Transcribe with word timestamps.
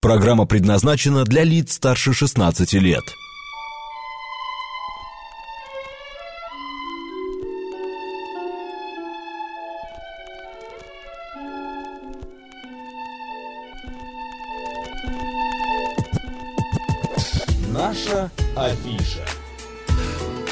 Программа 0.00 0.46
предназначена 0.46 1.24
для 1.24 1.42
лиц 1.42 1.72
старше 1.72 2.12
16 2.12 2.72
лет. 2.74 3.02
Наша 17.72 18.30
афиша. 18.54 19.24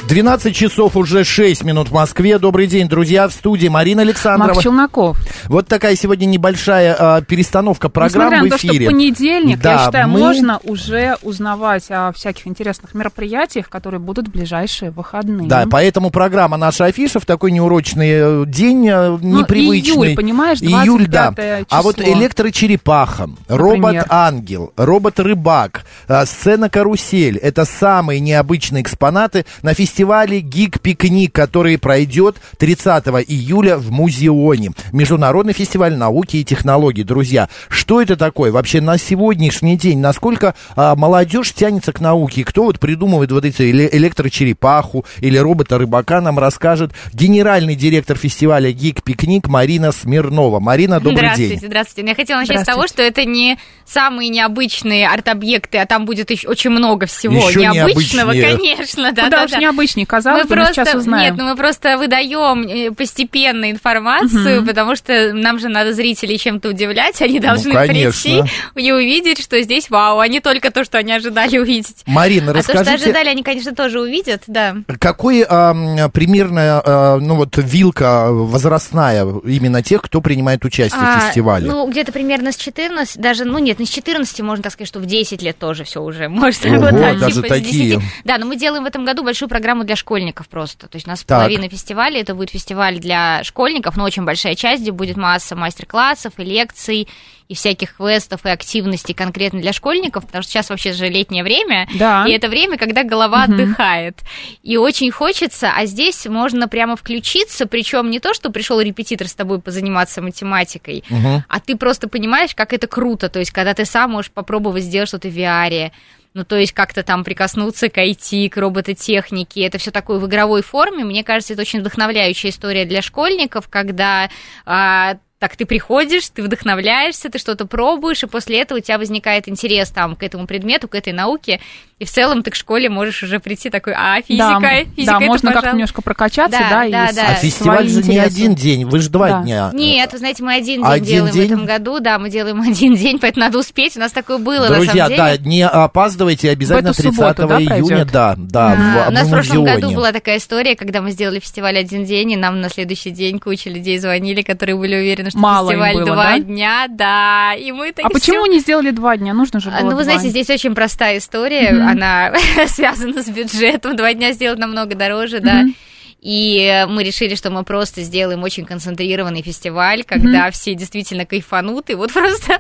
12 0.09 0.55
часов 0.55 0.97
уже 0.97 1.25
6 1.25 1.65
минут 1.65 1.89
в 1.89 1.93
Москве. 1.93 2.39
Добрый 2.39 2.67
день, 2.67 2.89
друзья, 2.89 3.27
в 3.29 3.33
студии 3.33 3.67
Марина 3.69 4.03
Александрова. 4.03 4.55
Макс 4.55 4.63
Челноков. 4.63 5.19
Вот 5.49 5.69
такая 5.69 5.95
сегодня 5.97 6.27
небольшая 6.27 6.97
а, 6.99 7.21
перестановка 7.23 7.89
программ 7.89 8.27
Несмотря 8.31 8.41
в 8.41 8.45
на 8.45 8.51
то, 8.51 8.59
что 8.59 8.69
эфире. 8.69 8.87
понедельник, 8.87 9.59
Да, 9.61 9.73
я 9.73 9.85
считаю, 9.87 10.09
мы- 10.09 10.19
можно 10.21 10.59
уже 10.65 11.17
узнавать 11.23 11.85
о 11.91 12.13
всяких 12.13 12.47
интересных 12.47 12.95
мероприятиях, 12.95 13.69
которые 13.69 14.01
будут 14.01 14.29
в 14.29 14.31
ближайшие 14.33 14.91
выходные. 14.91 15.49
Да, 15.49 15.67
поэтому 15.71 16.11
программа 16.11 16.57
«Наша 16.57 16.87
афиша» 16.87 17.21
в 17.21 17.27
такой 17.27 17.53
неурочный 17.53 18.11
э, 18.11 18.45
день, 18.47 18.89
э, 18.89 19.17
Ну, 19.21 19.41
непривычный. 19.41 20.09
июль, 20.09 20.17
понимаешь, 20.17 20.59
Июль, 20.61 21.07
да. 21.07 21.31
25 21.31 21.67
А 21.71 21.83
вот 21.83 21.97
число. 21.97 22.13
электрочерепаха, 22.13 23.31
робот-ангел, 23.49 24.73
робот-рыбак, 24.77 25.85
э, 26.09 26.25
сцена-карусель— 26.27 27.37
это 27.43 27.65
самые 27.65 28.21
необычные 28.21 28.83
экспонаты 28.83 29.45
на 29.63 29.75
фестивале 29.75 30.41
«Гик-пикник», 30.41 31.33
который 31.33 31.79
пройдет 31.79 32.37
30 32.59 33.23
июля 33.23 33.77
в 33.77 33.91
Музеоне. 33.91 34.73
Международный 34.93 35.36
фестиваль 35.45 35.95
науки 35.97 36.37
и 36.37 36.45
технологий. 36.45 37.03
Друзья, 37.05 37.49
что 37.69 38.01
это 38.01 38.17
такое 38.17 38.51
вообще 38.53 38.81
на 38.81 38.99
сегодняшний 38.99 39.77
день? 39.77 39.99
Насколько 39.99 40.55
а, 40.75 40.95
молодежь 40.97 41.53
тянется 41.53 41.93
к 41.93 42.01
науке? 42.01 42.41
И 42.41 42.45
Кто 42.45 42.65
вот 42.65 42.81
придумывает 42.81 43.31
вот 43.33 43.45
эти 43.45 43.63
эле- 43.63 43.89
электрочерепаху 43.93 45.05
или 45.21 45.39
робота-рыбака, 45.39 46.21
нам 46.21 46.39
расскажет 46.39 46.93
генеральный 47.13 47.75
директор 47.75 48.17
фестиваля 48.17 48.73
«Гик-пикник» 48.73 49.49
Марина 49.49 49.93
Смирнова. 49.93 50.61
Марина, 50.61 51.01
добрый 51.01 51.19
здравствуйте, 51.19 51.57
день. 51.57 51.69
здравствуйте. 51.69 52.03
Ну, 52.03 52.09
Я 52.09 52.15
хотела 52.15 52.39
начать 52.41 52.61
с 52.61 52.65
того, 52.65 52.83
Здравствуйте. 52.87 53.11
что 53.13 53.21
это 53.21 53.29
не 53.29 53.59
самые 53.85 54.29
необычные 54.31 55.09
арт-объекты, 55.09 55.79
а 55.79 55.87
там 55.87 56.05
будет 56.07 56.31
еще 56.31 56.49
очень 56.49 56.71
много 56.71 57.07
всего 57.07 57.49
Еще 57.49 57.61
необычного, 57.61 58.33
необычнее. 58.33 58.57
конечно, 58.77 59.13
да, 59.13 59.25
Куда 59.25 59.39
да, 59.39 59.45
уж 59.45 59.51
да. 59.53 59.59
необычнее, 59.59 60.05
Мы 60.05 60.07
казалось 60.07 60.47
бы, 60.47 60.57
мы 60.57 60.65
сейчас 60.67 60.75
просто, 60.91 60.99
узнаем. 60.99 61.35
нет, 61.35 61.43
ну 61.43 61.49
мы 61.51 61.57
просто 61.57 61.97
выдаем 61.97 62.63
э, 62.67 62.91
постепенно 62.93 63.71
информацию, 63.71 64.65
потому 64.67 64.97
что 64.97 65.26
нам 65.33 65.59
же 65.59 65.69
надо 65.69 65.93
зрителей 65.93 66.39
чем-то 66.39 66.69
удивлять, 66.71 67.21
они 67.23 67.41
должны 67.41 67.73
Ну, 67.73 67.87
прийти 67.87 68.43
и 68.75 68.93
увидеть, 68.93 69.43
что 69.43 69.61
здесь 69.63 69.91
вау, 69.91 70.19
а 70.21 70.29
не 70.29 70.41
только 70.41 70.71
то, 70.71 70.85
что 70.85 70.99
они 70.99 71.13
ожидали 71.13 71.59
увидеть. 71.59 71.97
Марина, 72.07 72.53
А 72.53 72.55
то, 72.55 72.63
что 72.63 72.73
расскажите, 72.75 73.05
ожидали, 73.07 73.29
они, 73.29 73.43
конечно, 73.43 73.75
тоже 73.75 74.01
увидят, 74.01 74.43
да. 74.47 74.77
какой 75.01 75.43
а, 75.49 75.73
м, 75.73 76.11
примерно, 76.11 76.83
а, 76.85 77.19
ну 77.19 77.37
вот, 77.37 77.55
вилка 77.57 78.29
возрастная 78.31 79.25
именно 79.45 79.83
тех, 79.83 80.03
кто 80.03 80.21
принимает 80.21 80.65
участие 80.65 81.01
в 81.01 81.05
А, 81.05 81.21
фестивале? 81.21 81.67
Ну, 81.71 81.89
где-то 81.89 82.13
примерно 82.13 82.53
с 82.53 82.57
14, 82.57 83.19
даже, 83.21 83.45
ну 83.45 83.59
нет, 83.59 83.79
не 83.79 83.87
с 83.87 83.91
14, 83.91 84.41
можно 84.41 84.63
так 84.63 84.73
сказать, 84.73 84.89
что 84.89 84.99
в 85.01 85.07
10 85.07 85.43
лет 85.43 85.59
тоже 85.59 85.85
все 85.85 86.03
уже 86.03 86.29
может 86.29 86.65
Ого, 86.65 86.75
работать. 86.87 87.19
даже 87.19 87.35
типа, 87.43 87.49
такие. 87.49 87.97
10. 87.97 88.03
Да, 88.25 88.39
но 88.39 88.47
мы 88.47 88.57
делаем 88.57 88.85
в 88.85 88.87
этом 88.87 89.05
году 89.05 89.23
большую 89.23 89.49
программу 89.49 89.85
для 89.85 89.97
школьников 89.97 90.49
просто. 90.49 90.89
То 90.89 90.97
есть 90.97 91.07
у 91.07 91.11
нас 91.11 91.21
Так. 91.23 91.39
половина 91.39 91.69
фестиваля, 91.69 92.21
это 92.21 92.35
будет 92.35 92.51
фестиваль 92.51 92.99
для 92.99 93.43
школьников, 93.45 93.97
но 93.97 94.05
очень 94.05 94.25
большая 94.25 94.55
часть, 94.55 94.83
где 94.83 94.93
будет 94.93 95.16
масса 95.17 95.57
мастер-классов 95.57 96.35
и 96.39 96.45
лекций, 96.45 97.09
и 97.49 97.55
всяких 97.55 97.97
квестов 97.97 98.45
и 98.45 98.49
активностей 98.49 99.15
конкретно 99.15 99.61
для 99.61 99.73
школьников, 99.73 100.27
потому 100.27 100.43
что 100.43 100.51
сейчас 100.51 100.69
вообще 100.69 100.93
же 100.93 101.09
летнее 101.09 101.45
время, 101.45 101.89
Да. 101.95 102.25
и 102.27 102.33
это 102.33 102.49
время, 102.49 102.77
когда 102.77 103.05
голова 103.05 103.45
отдыхает. 103.45 104.19
И 104.65 104.77
очень 104.77 105.13
хочется, 105.13 105.71
а 105.77 105.87
здесь 105.87 106.27
можно 106.27 106.67
прямо 106.67 106.97
включиться, 106.97 107.67
причем 107.67 108.11
не 108.11 108.19
то, 108.19 108.35
что 108.35 108.51
пришел 108.51 108.81
репетитор 108.81 109.29
с 109.29 109.35
тобой 109.35 109.61
позаниматься 109.61 110.23
математикой, 110.23 111.05
а 111.49 111.61
ты 111.61 111.77
просто 111.77 112.09
понимаешь, 112.09 112.55
как 112.55 112.73
это 112.73 112.89
круто. 112.89 113.29
То 113.29 113.39
есть, 113.39 113.53
когда 113.53 113.75
ты 113.75 113.85
сам 113.85 114.11
можешь 114.11 114.31
попробовать 114.33 114.83
сделать 114.83 115.09
что-то 115.09 115.29
в 115.29 115.37
VR, 115.37 115.93
ну, 116.37 116.45
то 116.45 116.57
есть 116.57 116.73
как-то 116.73 117.03
там 117.03 117.25
прикоснуться 117.25 117.89
к 117.89 117.97
IT, 117.97 118.51
к 118.51 118.59
робототехнике, 118.59 119.63
это 119.63 119.79
все 119.79 119.91
такое 119.91 120.19
в 120.19 120.27
игровой 120.27 120.61
форме. 120.61 121.03
Мне 121.03 121.25
кажется, 121.25 121.55
это 121.55 121.63
очень 121.63 121.81
вдохновляющая 121.81 122.51
история 122.51 122.85
для 122.85 123.01
школьников, 123.01 123.69
когда 123.71 124.29
а, 124.67 125.17
так 125.47 125.55
ты 125.57 125.65
приходишь, 125.65 126.29
ты 126.31 126.43
вдохновляешься, 126.43 127.29
ты 127.31 127.39
что-то 127.39 127.67
пробуешь, 127.67 128.23
и 128.25 128.27
после 128.27 128.61
этого 128.61 128.79
у 128.79 128.81
тебя 128.81 128.99
возникает 128.99 129.49
интерес 129.49 129.91
там 129.91 130.17
к 130.17 130.25
этому 130.25 130.47
предмету, 130.49 130.89
к 130.89 130.97
этой 130.97 131.13
науке, 131.13 131.61
и 132.01 132.05
в 132.05 132.11
целом 132.11 132.43
ты 132.43 132.51
к 132.51 132.57
школе 132.57 132.91
можешь 132.91 133.23
уже 133.23 133.39
прийти 133.39 133.71
такой, 133.71 133.95
а, 133.97 134.21
физика, 134.21 134.59
да, 134.61 134.85
физика, 134.97 135.13
да, 135.13 135.17
это, 135.19 135.27
можно 135.27 135.49
как-то 135.53 135.61
пожалуй». 135.61 135.77
немножко 135.79 136.03
прокачаться, 136.03 136.59
Да, 136.59 136.69
да, 136.71 136.85
и 136.85 136.91
да, 136.91 137.13
с- 137.13 137.15
да. 137.15 137.27
а 137.31 137.35
фестиваль 137.35 137.89
же 137.89 138.03
не 138.03 138.19
один 138.19 138.55
день, 138.57 138.85
вы 138.85 138.99
же 138.99 139.09
два 139.09 139.29
Да. 139.29 139.43
дня. 139.43 139.71
Нет, 139.73 140.13
вы 140.13 140.19
знаете, 140.19 140.43
мы 140.43 140.55
один 140.55 140.83
день 140.83 140.85
Один 140.85 141.05
делаем 141.07 141.35
день? 141.35 141.49
в 141.49 141.53
этом 141.53 141.65
году, 141.67 142.01
да, 142.01 142.19
мы 142.19 142.29
делаем 142.29 142.61
один 142.61 142.97
день, 142.97 143.19
поэтому 143.21 143.47
надо 143.47 143.59
успеть, 143.61 143.97
у 143.97 144.01
нас 144.01 144.11
такое 144.11 144.39
было, 144.39 144.67
Друзья, 144.67 145.05
на 145.05 145.09
самом 145.09 145.09
деле. 145.09 145.17
да, 145.39 145.49
не 145.49 145.63
опаздывайте 145.67 146.51
обязательно 146.51 146.93
В 146.93 146.99
эту 146.99 147.03
субботу, 147.13 147.47
30 147.47 147.49
да, 147.69 147.77
июня, 147.77 147.87
пройдет? 147.89 148.11
да, 148.13 148.35
да, 148.37 148.73
А, 148.73 149.05
в, 149.07 149.09
у 149.09 149.13
нас 149.13 149.29
в 149.29 149.31
прошлом 149.31 149.65
году 149.65 149.91
была 149.93 150.13
такая 150.13 150.39
история, 150.39 150.75
когда 150.77 151.01
мы 151.01 151.13
сделали 151.13 151.39
фестиваль 151.39 151.79
один 151.79 152.05
день, 152.05 152.33
и 152.33 152.37
нам 152.37 152.61
на 152.61 152.69
следующий 152.69 153.11
день 153.11 153.39
куча 153.39 153.71
людей 153.71 153.99
звонили, 153.99 154.43
которые 154.43 154.77
были 154.77 154.97
уверены, 154.97 155.31
что 155.37 155.41
Мало 155.43 155.71
им 155.71 155.79
фестиваль 155.79 155.95
было, 155.95 156.05
два 156.07 156.25
да? 156.33 156.39
дня, 156.39 156.87
да, 156.89 157.55
и 157.55 157.73
мы 157.73 157.93
так 157.93 158.07
А 158.07 158.11
почему 158.11 158.47
не 158.47 158.59
сделали 158.61 158.91
два 158.91 159.17
дня? 159.17 159.35
Нужно 159.35 159.61
же 159.61 159.71
было 159.71 159.79
А, 159.79 159.83
Ну, 159.83 159.89
вы 159.91 159.95
два. 159.95 160.05
знаете, 160.05 160.29
здесь 160.29 160.51
очень 160.51 160.75
простая 160.75 161.19
история, 161.19 161.73
Мгм. 161.73 161.89
она 161.89 162.33
связана 162.67 163.23
с 163.23 163.29
бюджетом, 163.29 163.97
два 163.97 164.13
дня 164.15 164.33
сделать 164.33 164.59
намного 164.59 164.95
дороже, 164.95 165.41
да. 165.41 165.63
Мгм. 165.63 165.75
И 166.23 166.85
мы 166.89 167.05
решили, 167.05 167.35
что 167.37 167.51
мы 167.51 167.63
просто 167.63 168.03
сделаем 168.03 168.43
очень 168.43 168.65
концентрированный 168.65 169.43
фестиваль, 169.43 170.03
когда 170.03 170.51
все 170.51 170.75
действительно 170.75 171.25
кайфанут, 171.27 171.89
и 171.91 171.95
вот 171.95 172.13
просто 172.15 172.59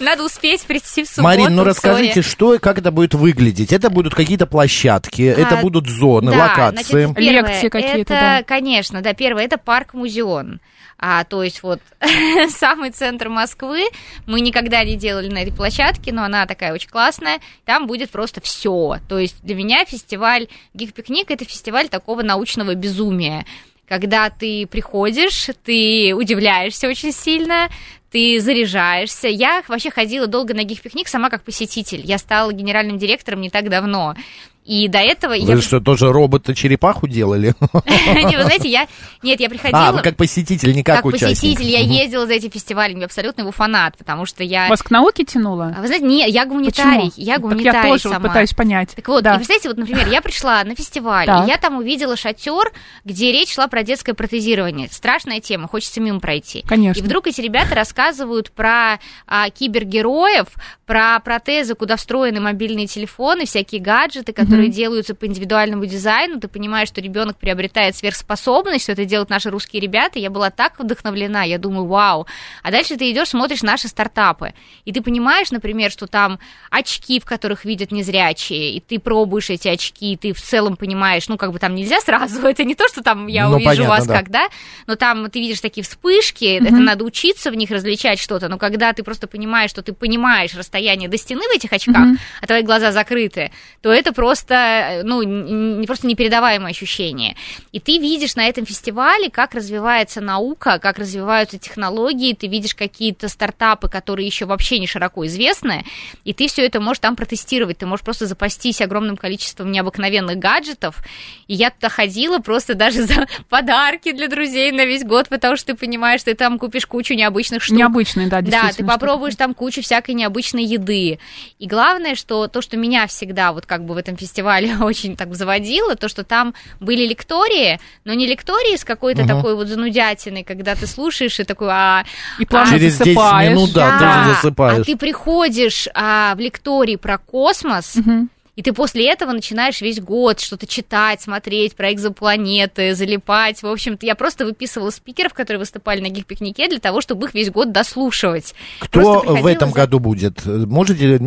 надо 0.00 0.24
успеть 0.24 0.62
прийти 0.62 1.02
в 1.02 1.08
субботу. 1.08 1.22
Марин, 1.24 1.54
ну 1.56 1.64
расскажите, 1.64 2.22
что 2.22 2.54
и 2.54 2.58
как 2.58 2.78
это 2.78 2.92
будет 2.92 3.12
выглядеть? 3.12 3.72
Это 3.72 3.90
будут 3.90 4.14
какие-то 4.14 4.46
площадки, 4.46 5.22
это 5.22 5.58
А, 5.58 5.62
будут 5.62 5.88
зоны, 5.88 6.30
Да, 6.30 6.38
локации. 6.38 6.92
значит, 7.02 7.16
первое, 7.16 7.42
Лекции 7.50 7.68
какие-то, 7.68 7.98
Это, 7.98 8.08
да. 8.14 8.42
конечно, 8.44 9.02
да, 9.02 9.12
первое, 9.12 9.44
это 9.44 9.58
парк-музеон. 9.58 10.60
А, 10.98 11.24
то 11.24 11.42
есть 11.42 11.62
вот 11.62 11.80
самый 12.48 12.90
центр 12.90 13.28
Москвы. 13.28 13.84
Мы 14.26 14.40
никогда 14.40 14.82
не 14.84 14.96
делали 14.96 15.28
на 15.28 15.42
этой 15.42 15.52
площадке, 15.52 16.12
но 16.12 16.24
она 16.24 16.46
такая 16.46 16.72
очень 16.72 16.88
классная. 16.88 17.40
Там 17.64 17.86
будет 17.86 18.10
просто 18.10 18.40
все. 18.40 18.98
То 19.08 19.18
есть 19.18 19.42
для 19.42 19.54
меня 19.54 19.84
фестиваль 19.84 20.48
Гик-пикник 20.74 21.30
это 21.30 21.44
фестиваль 21.44 21.88
такого 21.88 22.22
научного 22.22 22.74
безумия. 22.74 23.44
Когда 23.86 24.30
ты 24.30 24.66
приходишь, 24.66 25.48
ты 25.64 26.12
удивляешься 26.12 26.88
очень 26.88 27.12
сильно, 27.12 27.68
ты 28.10 28.40
заряжаешься. 28.40 29.28
Я 29.28 29.62
вообще 29.68 29.90
ходила 29.90 30.26
долго 30.26 30.54
на 30.54 30.64
гик-пикник 30.64 31.06
сама 31.06 31.30
как 31.30 31.44
посетитель. 31.44 32.00
Я 32.04 32.18
стала 32.18 32.52
генеральным 32.52 32.98
директором 32.98 33.40
не 33.40 33.50
так 33.50 33.68
давно. 33.68 34.16
И 34.66 34.88
до 34.88 34.98
этого 34.98 35.32
Вы 35.32 35.38
я... 35.38 35.60
что, 35.60 35.80
тоже 35.80 36.12
робота-черепаху 36.12 37.06
делали? 37.06 37.54
Не, 38.04 38.36
вы 38.36 38.42
знаете, 38.42 38.68
я... 38.68 38.88
Нет, 39.22 39.38
я 39.38 39.48
приходила... 39.48 39.88
А, 39.88 39.92
вы 39.92 40.02
как 40.02 40.16
посетитель, 40.16 40.74
не 40.74 40.82
как, 40.82 40.96
как 40.96 41.04
участник. 41.06 41.36
посетитель, 41.36 41.70
я 41.70 41.80
ездила 41.80 42.26
за 42.26 42.32
этим 42.34 42.50
фестивалем, 42.50 42.98
я 42.98 43.04
абсолютно 43.06 43.42
его 43.42 43.52
фанат, 43.52 43.96
потому 43.96 44.26
что 44.26 44.42
я... 44.42 44.68
Вас 44.68 44.82
к 44.82 44.90
науке 44.90 45.24
тянуло? 45.24 45.72
А 45.76 45.80
Вы 45.80 45.86
знаете, 45.86 46.04
не, 46.06 46.28
я 46.28 46.44
гуманитарий, 46.46 47.10
Почему? 47.10 47.24
я 47.24 47.34
Так 47.34 47.42
гуманитарий 47.42 47.76
я 47.76 47.92
тоже 47.92 48.02
сама. 48.02 48.18
вот 48.18 48.28
пытаюсь 48.28 48.52
понять. 48.54 48.90
Так 48.96 49.06
вот, 49.06 49.22
Да. 49.22 49.34
и 49.34 49.36
представляете, 49.36 49.68
вот, 49.68 49.78
например, 49.78 50.08
я 50.08 50.20
пришла 50.20 50.64
на 50.64 50.74
фестиваль, 50.74 51.26
Так. 51.26 51.46
и 51.46 51.48
я 51.48 51.58
там 51.58 51.78
увидела 51.78 52.16
шатер, 52.16 52.72
где 53.04 53.30
речь 53.30 53.54
шла 53.54 53.68
про 53.68 53.84
детское 53.84 54.14
протезирование. 54.14 54.88
Страшная 54.90 55.38
тема, 55.40 55.68
хочется 55.68 56.00
мимо 56.00 56.18
пройти. 56.18 56.64
Конечно. 56.66 57.00
И 57.00 57.04
вдруг 57.04 57.28
эти 57.28 57.40
ребята 57.40 57.76
рассказывают 57.76 58.50
про 58.50 58.98
а, 59.28 59.48
кибергероев, 59.50 60.48
про 60.86 61.20
протезы, 61.20 61.74
куда 61.74 61.96
встроены 61.96 62.40
мобильные 62.40 62.86
телефоны, 62.86 63.44
всякие 63.46 63.80
гаджеты, 63.80 64.32
которые 64.32 64.55
делаются 64.68 65.14
по 65.14 65.26
индивидуальному 65.26 65.86
дизайну. 65.86 66.40
Ты 66.40 66.48
понимаешь, 66.48 66.88
что 66.88 67.00
ребенок 67.00 67.36
приобретает 67.38 67.96
сверхспособность, 67.96 68.84
что 68.84 68.92
это 68.92 69.04
делают 69.04 69.30
наши 69.30 69.50
русские 69.50 69.80
ребята. 69.80 70.18
Я 70.18 70.30
была 70.30 70.50
так 70.50 70.78
вдохновлена, 70.78 71.44
я 71.44 71.58
думаю, 71.58 71.86
вау. 71.86 72.26
А 72.62 72.70
дальше 72.70 72.96
ты 72.96 73.10
идешь, 73.10 73.28
смотришь 73.28 73.62
наши 73.62 73.88
стартапы, 73.88 74.54
и 74.84 74.92
ты 74.92 75.02
понимаешь, 75.02 75.50
например, 75.50 75.90
что 75.90 76.06
там 76.06 76.38
очки, 76.70 77.20
в 77.20 77.24
которых 77.24 77.64
видят 77.64 77.92
незрячие, 77.92 78.72
и 78.72 78.80
ты 78.80 78.98
пробуешь 78.98 79.50
эти 79.50 79.68
очки, 79.68 80.12
и 80.12 80.16
ты 80.16 80.32
в 80.32 80.40
целом 80.40 80.76
понимаешь, 80.76 81.28
ну, 81.28 81.36
как 81.36 81.52
бы 81.52 81.58
там 81.58 81.74
нельзя 81.74 82.00
сразу, 82.00 82.40
это 82.46 82.64
не 82.64 82.74
то, 82.74 82.88
что 82.88 83.02
там 83.02 83.26
я 83.26 83.48
Ну, 83.48 83.56
увижу 83.56 83.68
понятно, 83.70 83.88
вас 83.88 84.06
да. 84.06 84.14
как, 84.14 84.30
да, 84.30 84.48
но 84.86 84.96
там 84.96 85.30
ты 85.30 85.40
видишь 85.40 85.60
такие 85.60 85.84
вспышки, 85.84 86.44
это 86.44 86.76
надо 86.76 87.04
учиться 87.04 87.50
в 87.50 87.54
них 87.54 87.70
различать 87.70 88.18
что-то, 88.18 88.48
но 88.48 88.58
когда 88.58 88.92
ты 88.92 89.02
просто 89.02 89.26
понимаешь, 89.26 89.70
что 89.70 89.82
ты 89.82 89.92
понимаешь 89.92 90.54
расстояние 90.54 91.08
до 91.08 91.16
стены 91.18 91.42
в 91.52 91.56
этих 91.56 91.72
очках, 91.72 91.96
а 92.40 92.46
твои 92.46 92.62
глаза 92.62 92.92
закрыты, 92.92 93.50
то 93.82 93.90
это 93.92 94.12
просто 94.12 94.45
просто, 94.46 95.02
ну, 95.04 95.22
не 95.22 95.86
просто 95.86 96.06
непередаваемое 96.06 96.70
ощущение. 96.70 97.36
И 97.72 97.80
ты 97.80 97.98
видишь 97.98 98.36
на 98.36 98.46
этом 98.46 98.64
фестивале, 98.64 99.30
как 99.30 99.54
развивается 99.54 100.20
наука, 100.20 100.78
как 100.78 100.98
развиваются 100.98 101.58
технологии, 101.58 102.34
ты 102.34 102.46
видишь 102.46 102.74
какие-то 102.74 103.28
стартапы, 103.28 103.88
которые 103.88 104.26
еще 104.26 104.46
вообще 104.46 104.78
не 104.78 104.86
широко 104.86 105.26
известны, 105.26 105.84
и 106.24 106.32
ты 106.32 106.48
все 106.48 106.64
это 106.64 106.80
можешь 106.80 107.00
там 107.00 107.16
протестировать, 107.16 107.78
ты 107.78 107.86
можешь 107.86 108.04
просто 108.04 108.26
запастись 108.26 108.80
огромным 108.80 109.16
количеством 109.16 109.70
необыкновенных 109.70 110.38
гаджетов. 110.38 111.02
И 111.48 111.54
я 111.54 111.70
туда 111.70 111.88
ходила 111.88 112.38
просто 112.38 112.74
даже 112.74 113.02
за 113.02 113.26
подарки 113.48 114.12
для 114.12 114.28
друзей 114.28 114.72
на 114.72 114.84
весь 114.84 115.04
год, 115.04 115.28
потому 115.28 115.56
что 115.56 115.68
ты 115.68 115.74
понимаешь, 115.74 116.20
что 116.20 116.30
ты 116.30 116.36
там 116.36 116.58
купишь 116.58 116.86
кучу 116.86 117.14
необычных 117.14 117.62
штук. 117.62 117.76
Необычные, 117.76 118.28
да, 118.28 118.40
Да, 118.42 118.70
ты 118.72 118.84
попробуешь 118.84 119.36
там 119.36 119.54
кучу 119.54 119.82
всякой 119.82 120.14
необычной 120.14 120.64
еды. 120.64 121.18
И 121.58 121.66
главное, 121.66 122.14
что 122.14 122.46
то, 122.48 122.62
что 122.62 122.76
меня 122.76 123.06
всегда 123.06 123.52
вот 123.52 123.66
как 123.66 123.84
бы 123.84 123.94
в 123.94 123.96
этом 123.96 124.16
фестивале 124.16 124.35
очень 124.80 125.16
так 125.16 125.34
заводило, 125.34 125.96
то, 125.96 126.08
что 126.08 126.24
там 126.24 126.54
были 126.80 127.06
лектории, 127.06 127.80
но 128.04 128.14
не 128.14 128.26
лектории 128.26 128.76
с 128.76 128.84
какой-то 128.84 129.22
угу. 129.22 129.28
такой 129.28 129.54
вот 129.54 129.68
занудятиной, 129.68 130.44
когда 130.44 130.74
ты 130.74 130.86
слушаешь 130.86 131.38
и 131.40 131.44
такой, 131.44 131.68
а... 131.70 132.04
И 132.38 132.46
плавно 132.46 132.74
а, 132.74 132.78
Через 132.78 132.98
10 132.98 133.16
минут, 133.16 133.72
да, 133.72 133.98
да, 133.98 134.24
ты 134.24 134.34
засыпаешь. 134.34 134.80
А 134.80 134.84
ты 134.84 134.96
приходишь 134.96 135.88
а, 135.94 136.34
в 136.34 136.40
лектории 136.40 136.96
про 136.96 137.18
космос, 137.18 137.96
угу 137.96 138.28
и 138.56 138.62
ты 138.62 138.72
после 138.72 139.06
этого 139.06 139.32
начинаешь 139.32 139.82
весь 139.82 140.00
год 140.00 140.40
что-то 140.40 140.66
читать, 140.66 141.20
смотреть 141.20 141.76
про 141.76 141.92
экзопланеты, 141.92 142.94
залипать. 142.94 143.62
В 143.62 143.66
общем-то, 143.66 144.06
я 144.06 144.14
просто 144.14 144.46
выписывала 144.46 144.88
спикеров, 144.88 145.34
которые 145.34 145.58
выступали 145.58 146.00
на 146.00 146.08
гик-пикнике, 146.08 146.66
для 146.68 146.78
того, 146.78 147.02
чтобы 147.02 147.26
их 147.26 147.34
весь 147.34 147.50
год 147.50 147.70
дослушивать. 147.70 148.54
Кто 148.80 149.20
в 149.20 149.44
этом 149.44 149.70
за... 149.70 149.74
году 149.74 149.98
будет? 149.98 150.46
Можете 150.46 151.18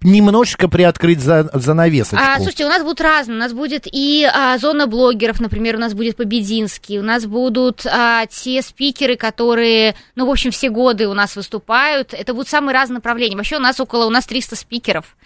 немножечко 0.00 0.68
приоткрыть 0.68 1.20
за, 1.20 1.48
занавесочку? 1.54 2.16
А, 2.20 2.36
слушайте, 2.38 2.64
у 2.64 2.68
нас 2.68 2.82
будут 2.82 3.00
разные. 3.00 3.36
У 3.36 3.40
нас 3.40 3.52
будет 3.52 3.86
и 3.86 4.24
а, 4.24 4.58
зона 4.58 4.88
блогеров, 4.88 5.40
например, 5.40 5.76
у 5.76 5.78
нас 5.78 5.94
будет 5.94 6.16
Побединский, 6.16 6.98
у 6.98 7.02
нас 7.04 7.26
будут 7.26 7.86
а, 7.86 8.26
те 8.26 8.60
спикеры, 8.60 9.16
которые, 9.16 9.94
ну, 10.16 10.26
в 10.26 10.30
общем, 10.30 10.50
все 10.50 10.68
годы 10.68 11.06
у 11.06 11.14
нас 11.14 11.36
выступают. 11.36 12.12
Это 12.12 12.34
будут 12.34 12.48
самые 12.48 12.74
разные 12.74 12.96
направления. 12.96 13.36
Вообще 13.36 13.56
у 13.56 13.60
нас 13.60 13.78
около, 13.78 14.06
у 14.06 14.10
нас 14.10 14.26
300 14.26 14.56
спикеров, 14.56 15.16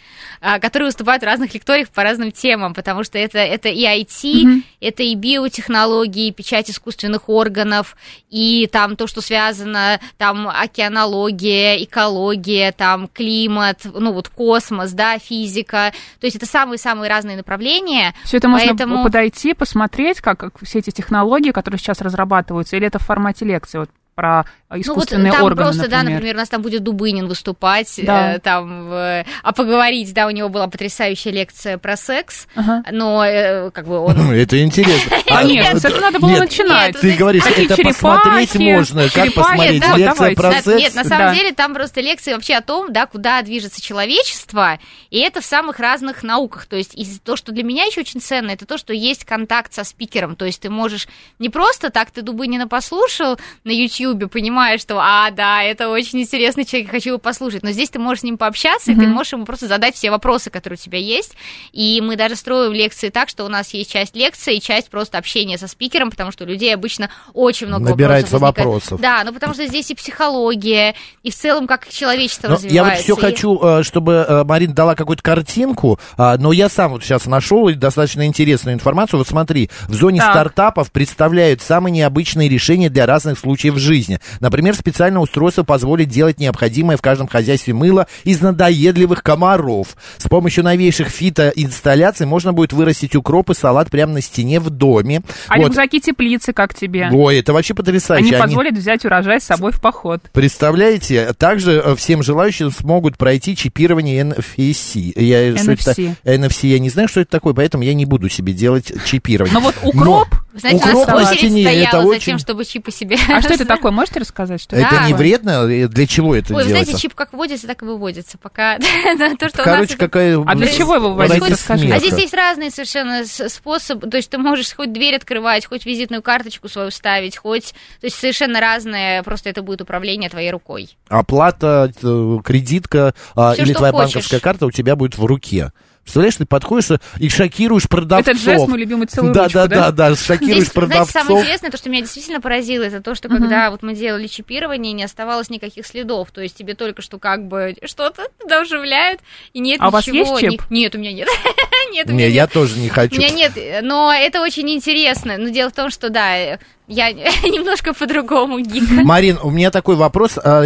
а, 0.43 0.59
которые 0.59 0.89
выступают 0.89 1.23
в 1.23 1.27
разных 1.27 1.46
разных 1.47 1.55
лекториях 1.55 1.89
по 1.91 2.03
разным 2.03 2.33
темам, 2.33 2.75
потому 2.75 3.05
что 3.05 3.19
это, 3.19 3.39
это 3.39 3.69
и 3.69 3.85
IT, 3.85 4.07
mm-hmm. 4.07 4.63
это 4.81 5.03
и 5.03 5.15
биотехнологии, 5.15 6.29
и 6.29 6.33
печать 6.33 6.71
искусственных 6.71 7.29
органов, 7.29 7.97
и 8.31 8.69
там 8.71 8.97
то, 8.97 9.07
что 9.07 9.21
связано, 9.21 10.01
там 10.19 10.49
океанология, 10.49 11.83
экология, 11.85 12.73
там 12.73 13.09
климат, 13.09 13.83
ну 13.85 14.13
вот 14.13 14.29
космос, 14.29 14.93
да, 14.93 15.19
физика. 15.19 15.93
То 16.21 16.27
есть 16.27 16.37
это 16.37 16.47
самые-самые 16.47 17.09
разные 17.09 17.37
направления. 17.37 18.15
Все 18.25 18.39
это 18.39 18.49
поэтому... 18.51 18.97
можно 18.97 19.05
подойти, 19.05 19.55
посмотреть, 19.55 20.21
как, 20.21 20.39
как 20.39 20.55
все 20.63 20.81
эти 20.81 20.91
технологии, 20.91 21.53
которые 21.53 21.79
сейчас 21.79 22.01
разрабатываются, 22.01 22.77
или 22.77 22.87
это 22.87 22.99
в 22.99 23.03
формате 23.03 23.45
лекции? 23.45 23.79
Вот 23.79 23.91
про 24.17 24.47
искусственные 24.71 25.27
ну, 25.27 25.31
вот 25.31 25.37
там 25.37 25.47
органы, 25.47 25.63
просто, 25.63 25.83
например. 25.83 26.05
да, 26.05 26.11
например, 26.11 26.35
у 26.35 26.39
нас 26.39 26.49
там 26.49 26.63
будет 26.63 26.83
Дубынин 26.83 27.27
выступать, 27.29 27.93
да. 28.03 28.35
э, 28.35 28.39
там, 28.39 28.93
э, 28.93 29.25
а 29.43 29.53
поговорить, 29.53 30.13
да, 30.13 30.27
у 30.27 30.31
него 30.31 30.49
была 30.49 30.67
потрясающая 30.69 31.33
лекция 31.33 31.79
про 31.79 31.97
секс, 31.97 32.47
ага. 32.55 32.83
но 32.91 33.25
э, 33.25 33.71
как 33.71 33.87
бы 33.87 33.99
он... 33.99 34.17
Ну, 34.17 34.33
это 34.33 34.63
интересно. 34.63 35.17
А 35.29 35.43
нет, 35.43 35.79
с 35.79 35.85
этого 35.85 36.01
надо 36.01 36.19
было 36.19 36.39
начинать. 36.39 36.99
Ты 36.99 37.13
говоришь, 37.13 37.45
это 37.45 37.77
посмотреть 37.83 38.55
можно, 38.55 39.09
как 39.11 39.35
посмотреть, 39.35 39.83
лекция 39.97 40.35
про 40.35 40.53
секс? 40.53 40.67
Нет, 40.67 40.95
на 40.95 41.05
самом 41.05 41.35
деле 41.35 41.53
там 41.53 41.75
просто 41.75 42.01
лекции 42.01 42.33
вообще 42.33 42.55
о 42.55 42.63
том, 42.63 42.93
да, 42.93 43.07
куда 43.07 43.43
движется 43.43 43.83
человечество, 43.83 44.79
и 45.11 45.19
это 45.19 45.41
в 45.41 45.45
самых 45.45 45.79
разных 45.79 46.23
науках, 46.23 46.67
то 46.67 46.77
есть 46.77 46.97
то, 47.23 47.37
что 47.37 47.53
для 47.53 47.65
меня 47.65 47.85
еще 47.85 48.01
очень 48.01 48.21
ценно, 48.21 48.51
это 48.51 48.67
то, 48.67 48.79
что 48.79 48.93
есть 48.93 49.25
контакт 49.25 49.75
со 49.75 49.85
спикером, 49.85 50.37
то 50.37 50.45
есть 50.45 50.61
ты 50.61 50.71
можешь 50.71 51.07
не 51.39 51.51
просто 51.51 51.91
так, 51.91 52.11
ты 52.11 52.23
Дубынина 52.23 52.67
послушал 52.67 53.39
на 53.65 53.71
YouTube, 53.71 53.97
Ютьюбе, 54.07 54.27
понимаешь, 54.29 54.56
что, 54.79 54.99
а, 55.01 55.31
да, 55.31 55.63
это 55.63 55.89
очень 55.89 56.21
интересный 56.21 56.65
человек, 56.65 56.91
хочу 56.91 57.11
его 57.11 57.19
послушать. 57.19 57.63
Но 57.63 57.71
здесь 57.71 57.91
ты 57.91 57.99
можешь 57.99 58.21
с 58.21 58.25
ним 58.25 58.39
пообщаться, 58.39 58.91
mm-hmm. 58.91 58.97
и 58.97 59.01
ты 59.01 59.07
можешь 59.07 59.33
ему 59.33 59.45
просто 59.45 59.67
задать 59.67 59.95
все 59.95 60.11
вопросы, 60.11 60.51
которые 60.51 60.79
у 60.81 60.83
тебя 60.83 60.99
есть. 60.99 61.35
И 61.73 62.01
мы 62.01 62.17
даже 62.17 62.37
строим 62.37 62.73
лекции 62.73 63.11
так, 63.11 63.29
что 63.29 63.45
у 63.45 63.49
нас 63.49 63.73
есть 63.75 63.91
часть 63.91 64.17
лекции 64.17 64.57
и 64.57 64.61
часть 64.61 64.91
просто 64.91 65.19
общения 65.19 65.59
со 65.59 65.69
спикером, 65.69 66.11
потому 66.11 66.33
что 66.33 66.45
у 66.45 66.47
людей 66.47 66.75
обычно 66.75 67.11
очень 67.35 67.67
много 67.67 67.91
Набирается 67.91 68.39
вопросов. 68.39 68.91
вопросов. 68.93 69.01
Да, 69.01 69.23
ну 69.25 69.33
потому 69.33 69.55
что 69.55 69.67
здесь 69.67 69.91
и 69.91 69.95
психология, 69.95 70.95
и 71.23 71.31
в 71.31 71.35
целом 71.35 71.67
как 71.67 71.89
человечество 71.89 72.49
но 72.49 72.55
развивается. 72.55 72.75
Я 72.75 72.85
вот 72.85 73.03
все 73.03 73.15
и... 73.15 73.21
хочу, 73.21 73.61
э, 73.63 73.83
чтобы 73.83 74.25
э, 74.29 74.45
Марина 74.45 74.75
дала 74.75 74.95
какую-то 74.95 75.23
картинку, 75.23 75.99
а, 76.17 76.37
но 76.39 76.53
я 76.53 76.69
сам 76.69 76.93
вот 76.93 77.03
сейчас 77.03 77.27
нашел 77.27 77.71
достаточно 77.75 78.27
интересную 78.27 78.75
информацию. 78.75 79.19
Вот 79.19 79.29
смотри, 79.29 79.71
в 79.89 79.95
зоне 79.95 80.21
так. 80.21 80.33
стартапов 80.33 80.93
представляют 80.93 81.63
самые 81.63 81.93
необычные 81.93 82.49
решения 82.49 82.89
для 82.89 83.07
разных 83.07 83.39
случаев 83.39 83.77
жизни. 83.77 84.21
Например, 84.47 84.77
специальное 84.77 85.21
устройство 85.21 85.65
позволит 85.65 86.09
делать 86.09 86.39
необходимое 86.39 86.97
в 86.97 87.03
каждом 87.03 87.27
хозяйстве 87.27 87.75
мыло 87.75 88.07
из 88.23 88.41
надоедливых 88.41 89.25
комаров. 89.25 89.97
С 90.19 90.29
помощью 90.29 90.63
новейших 90.63 91.09
фитоинсталляций 91.09 92.27
можно 92.27 92.53
будет 92.53 92.73
вырастить 92.73 93.17
укроп 93.17 93.51
и 93.51 93.55
салат 93.55 93.91
прямо 93.91 94.13
на 94.13 94.21
стене 94.21 94.61
в 94.61 94.71
доме. 94.71 95.23
А 95.49 95.57
вот. 95.57 95.67
рюкзаки-теплицы 95.67 96.53
как 96.53 96.75
тебе? 96.75 97.09
Ой, 97.13 97.41
это 97.41 97.53
вообще 97.53 97.75
потрясающе. 97.75 98.25
Они, 98.25 98.35
Они 98.35 98.41
позволят 98.41 98.75
взять 98.75 99.05
урожай 99.05 99.41
с 99.41 99.45
собой 99.45 99.73
в 99.73 99.81
поход. 99.81 100.21
Представляете? 100.33 101.33
Также 101.37 101.83
э, 101.85 101.97
всем 101.97 102.23
желающим 102.23 102.71
смогут 102.71 103.19
пройти 103.19 103.57
чипирование 103.57 104.23
NFC. 104.23 105.13
Я, 105.21 105.49
NFC. 105.49 105.81
Что 105.81 105.91
это? 105.91 106.17
NFC. 106.23 106.69
Я 106.69 106.79
не 106.79 106.91
знаю, 106.91 107.09
что 107.09 107.19
это 107.19 107.33
такое, 107.33 107.53
поэтому 107.53 107.83
я 107.83 107.95
не 107.95 108.05
буду 108.05 108.29
себе 108.29 108.53
делать 108.53 108.93
чипирование. 109.07 109.55
Но 109.55 109.59
вот 109.61 109.75
укроп... 109.83 110.29
Но 110.31 110.46
знаете, 110.59 110.89
укроп 110.89 111.09
у 111.09 111.11
нас 111.13 111.33
очередь 111.33 111.51
стене, 111.51 111.63
стояла 111.63 111.87
это 111.87 112.03
за 112.03 112.09
очень... 112.09 112.25
тем, 112.25 112.39
чтобы 112.39 112.65
чипы 112.65 112.91
себе... 112.91 113.19
А 113.29 113.41
что 113.43 113.55
это 113.55 113.65
такое? 113.67 113.93
Можете 113.93 114.21
рассказать? 114.21 114.61
Что 114.61 114.77
это 114.77 114.89
да. 114.91 115.07
не 115.07 115.15
вредно? 115.15 115.67
Для 115.67 116.07
чего 116.07 116.35
это 116.35 116.55
Ой, 116.55 116.65
делается? 116.65 116.85
знаете, 116.85 117.03
чип 117.03 117.15
как 117.15 117.33
вводится, 117.33 117.67
так 117.67 117.83
и 117.83 117.85
выводится. 117.85 118.39
Пока 118.39 118.79
то, 119.39 119.49
что 119.49 119.63
Короче, 119.63 119.97
какая... 119.97 120.43
А 120.47 120.55
для 120.55 120.69
чего 120.69 120.95
его? 120.95 121.17
Расскажи. 121.21 121.91
А 121.93 121.99
здесь 121.99 122.19
есть 122.19 122.35
разные 122.35 122.71
совершенно 122.71 123.25
способы. 123.25 124.09
То 124.09 124.17
есть 124.17 124.31
ты 124.31 124.39
можешь 124.39 124.75
хоть 124.75 124.93
дверь 124.93 125.17
открывать, 125.17 125.67
хоть 125.67 125.85
визитную 125.85 126.23
карточку 126.23 126.69
свою 126.69 126.91
ставить, 126.91 127.37
хоть... 127.37 127.73
То 128.01 128.07
есть 128.07 128.19
совершенно 128.19 128.61
разное, 128.61 129.23
просто 129.23 129.51
это 129.51 129.63
будет 129.63 129.83
управление 129.83 130.31
твоей 130.31 130.51
рукой. 130.51 130.97
Оплата, 131.09 131.93
э, 132.03 132.39
кредитка 132.45 133.15
а, 133.35 133.53
Всё, 133.53 133.63
или 133.63 133.73
твоя 133.73 133.93
хочешь. 133.93 134.15
банковская 134.15 134.41
карта 134.41 134.67
у 134.67 134.71
тебя 134.71 134.97
будет 134.97 135.19
в 135.19 135.25
руке. 135.25 135.73
Представляешь, 136.07 136.37
ты 136.37 136.47
подходишь 136.47 136.87
и 137.19 137.29
шокируешь 137.29 137.89
продавцов. 137.89 138.37
Это 138.37 138.41
жест, 138.41 138.69
мой 138.69 138.79
любимый 138.79 139.09
целую 139.09 139.35
да, 139.35 139.45
ручку, 139.45 139.59
да, 139.59 139.67
да, 139.67 139.91
да, 139.91 140.11
да, 140.11 140.15
шокируешь 140.15 140.59
Здесь, 140.59 140.71
продавцов. 140.71 141.11
Знаете, 141.11 141.27
самое 141.27 141.43
интересное, 141.43 141.71
то, 141.73 141.77
что 141.77 141.91
меня 141.91 142.03
действительно 142.03 142.41
поразило, 142.41 142.85
это 142.85 143.01
то, 143.01 143.17
что 143.17 143.27
uh-huh. 143.27 143.39
когда 143.39 143.73
вот 143.73 143.83
мы 143.83 143.93
делали 143.97 144.29
чипирование, 144.29 144.93
не 144.93 145.03
оставалось 145.03 145.51
никаких 145.51 145.85
следов. 145.85 146.31
То 146.31 146.43
есть 146.43 146.57
тебе 146.57 146.75
только 146.75 147.03
что 147.03 147.19
как 147.19 147.49
бы 147.49 147.75
что-то 147.85 148.29
одушевляет, 148.45 149.19
и 149.53 149.59
нет 149.59 149.81
а 149.81 149.87
ничего. 149.87 149.89
у 149.89 149.93
вас 149.93 150.07
есть 150.07 150.39
чип? 150.39 150.63
Ни... 150.71 150.79
Нет, 150.79 150.95
у 150.95 150.99
меня 150.99 151.13
нет. 151.13 151.29
нет, 151.91 152.09
у 152.09 152.13
меня 152.13 152.29
не, 152.29 152.33
нет. 152.33 152.35
я 152.35 152.47
тоже 152.47 152.79
не 152.79 152.89
хочу. 152.89 153.17
У 153.17 153.19
меня 153.19 153.31
нет, 153.31 153.83
но 153.83 154.13
это 154.13 154.43
очень 154.43 154.71
интересно. 154.71 155.39
Но 155.39 155.49
дело 155.49 155.71
в 155.71 155.75
том, 155.75 155.91
что 155.91 156.09
да, 156.09 156.57
я 156.89 157.13
немножко 157.43 157.95
по-другому 157.95 158.61
гик. 158.61 158.85
Марин, 158.91 159.39
у 159.43 159.51
меня 159.51 159.71
такой 159.71 159.97
вопрос. 159.97 160.39
А, 160.43 160.63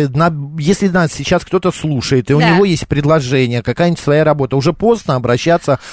если 0.58 0.88
нас 0.88 1.12
сейчас 1.12 1.44
кто-то 1.44 1.72
слушает, 1.72 2.30
и 2.30 2.34
у 2.34 2.40
него 2.40 2.64
есть 2.64 2.86
предложение, 2.86 3.62
какая-нибудь 3.62 4.00
своя 4.00 4.24
работа, 4.24 4.56
уже 4.56 4.72
поздно 4.72 5.14
обращаться, 5.14 5.29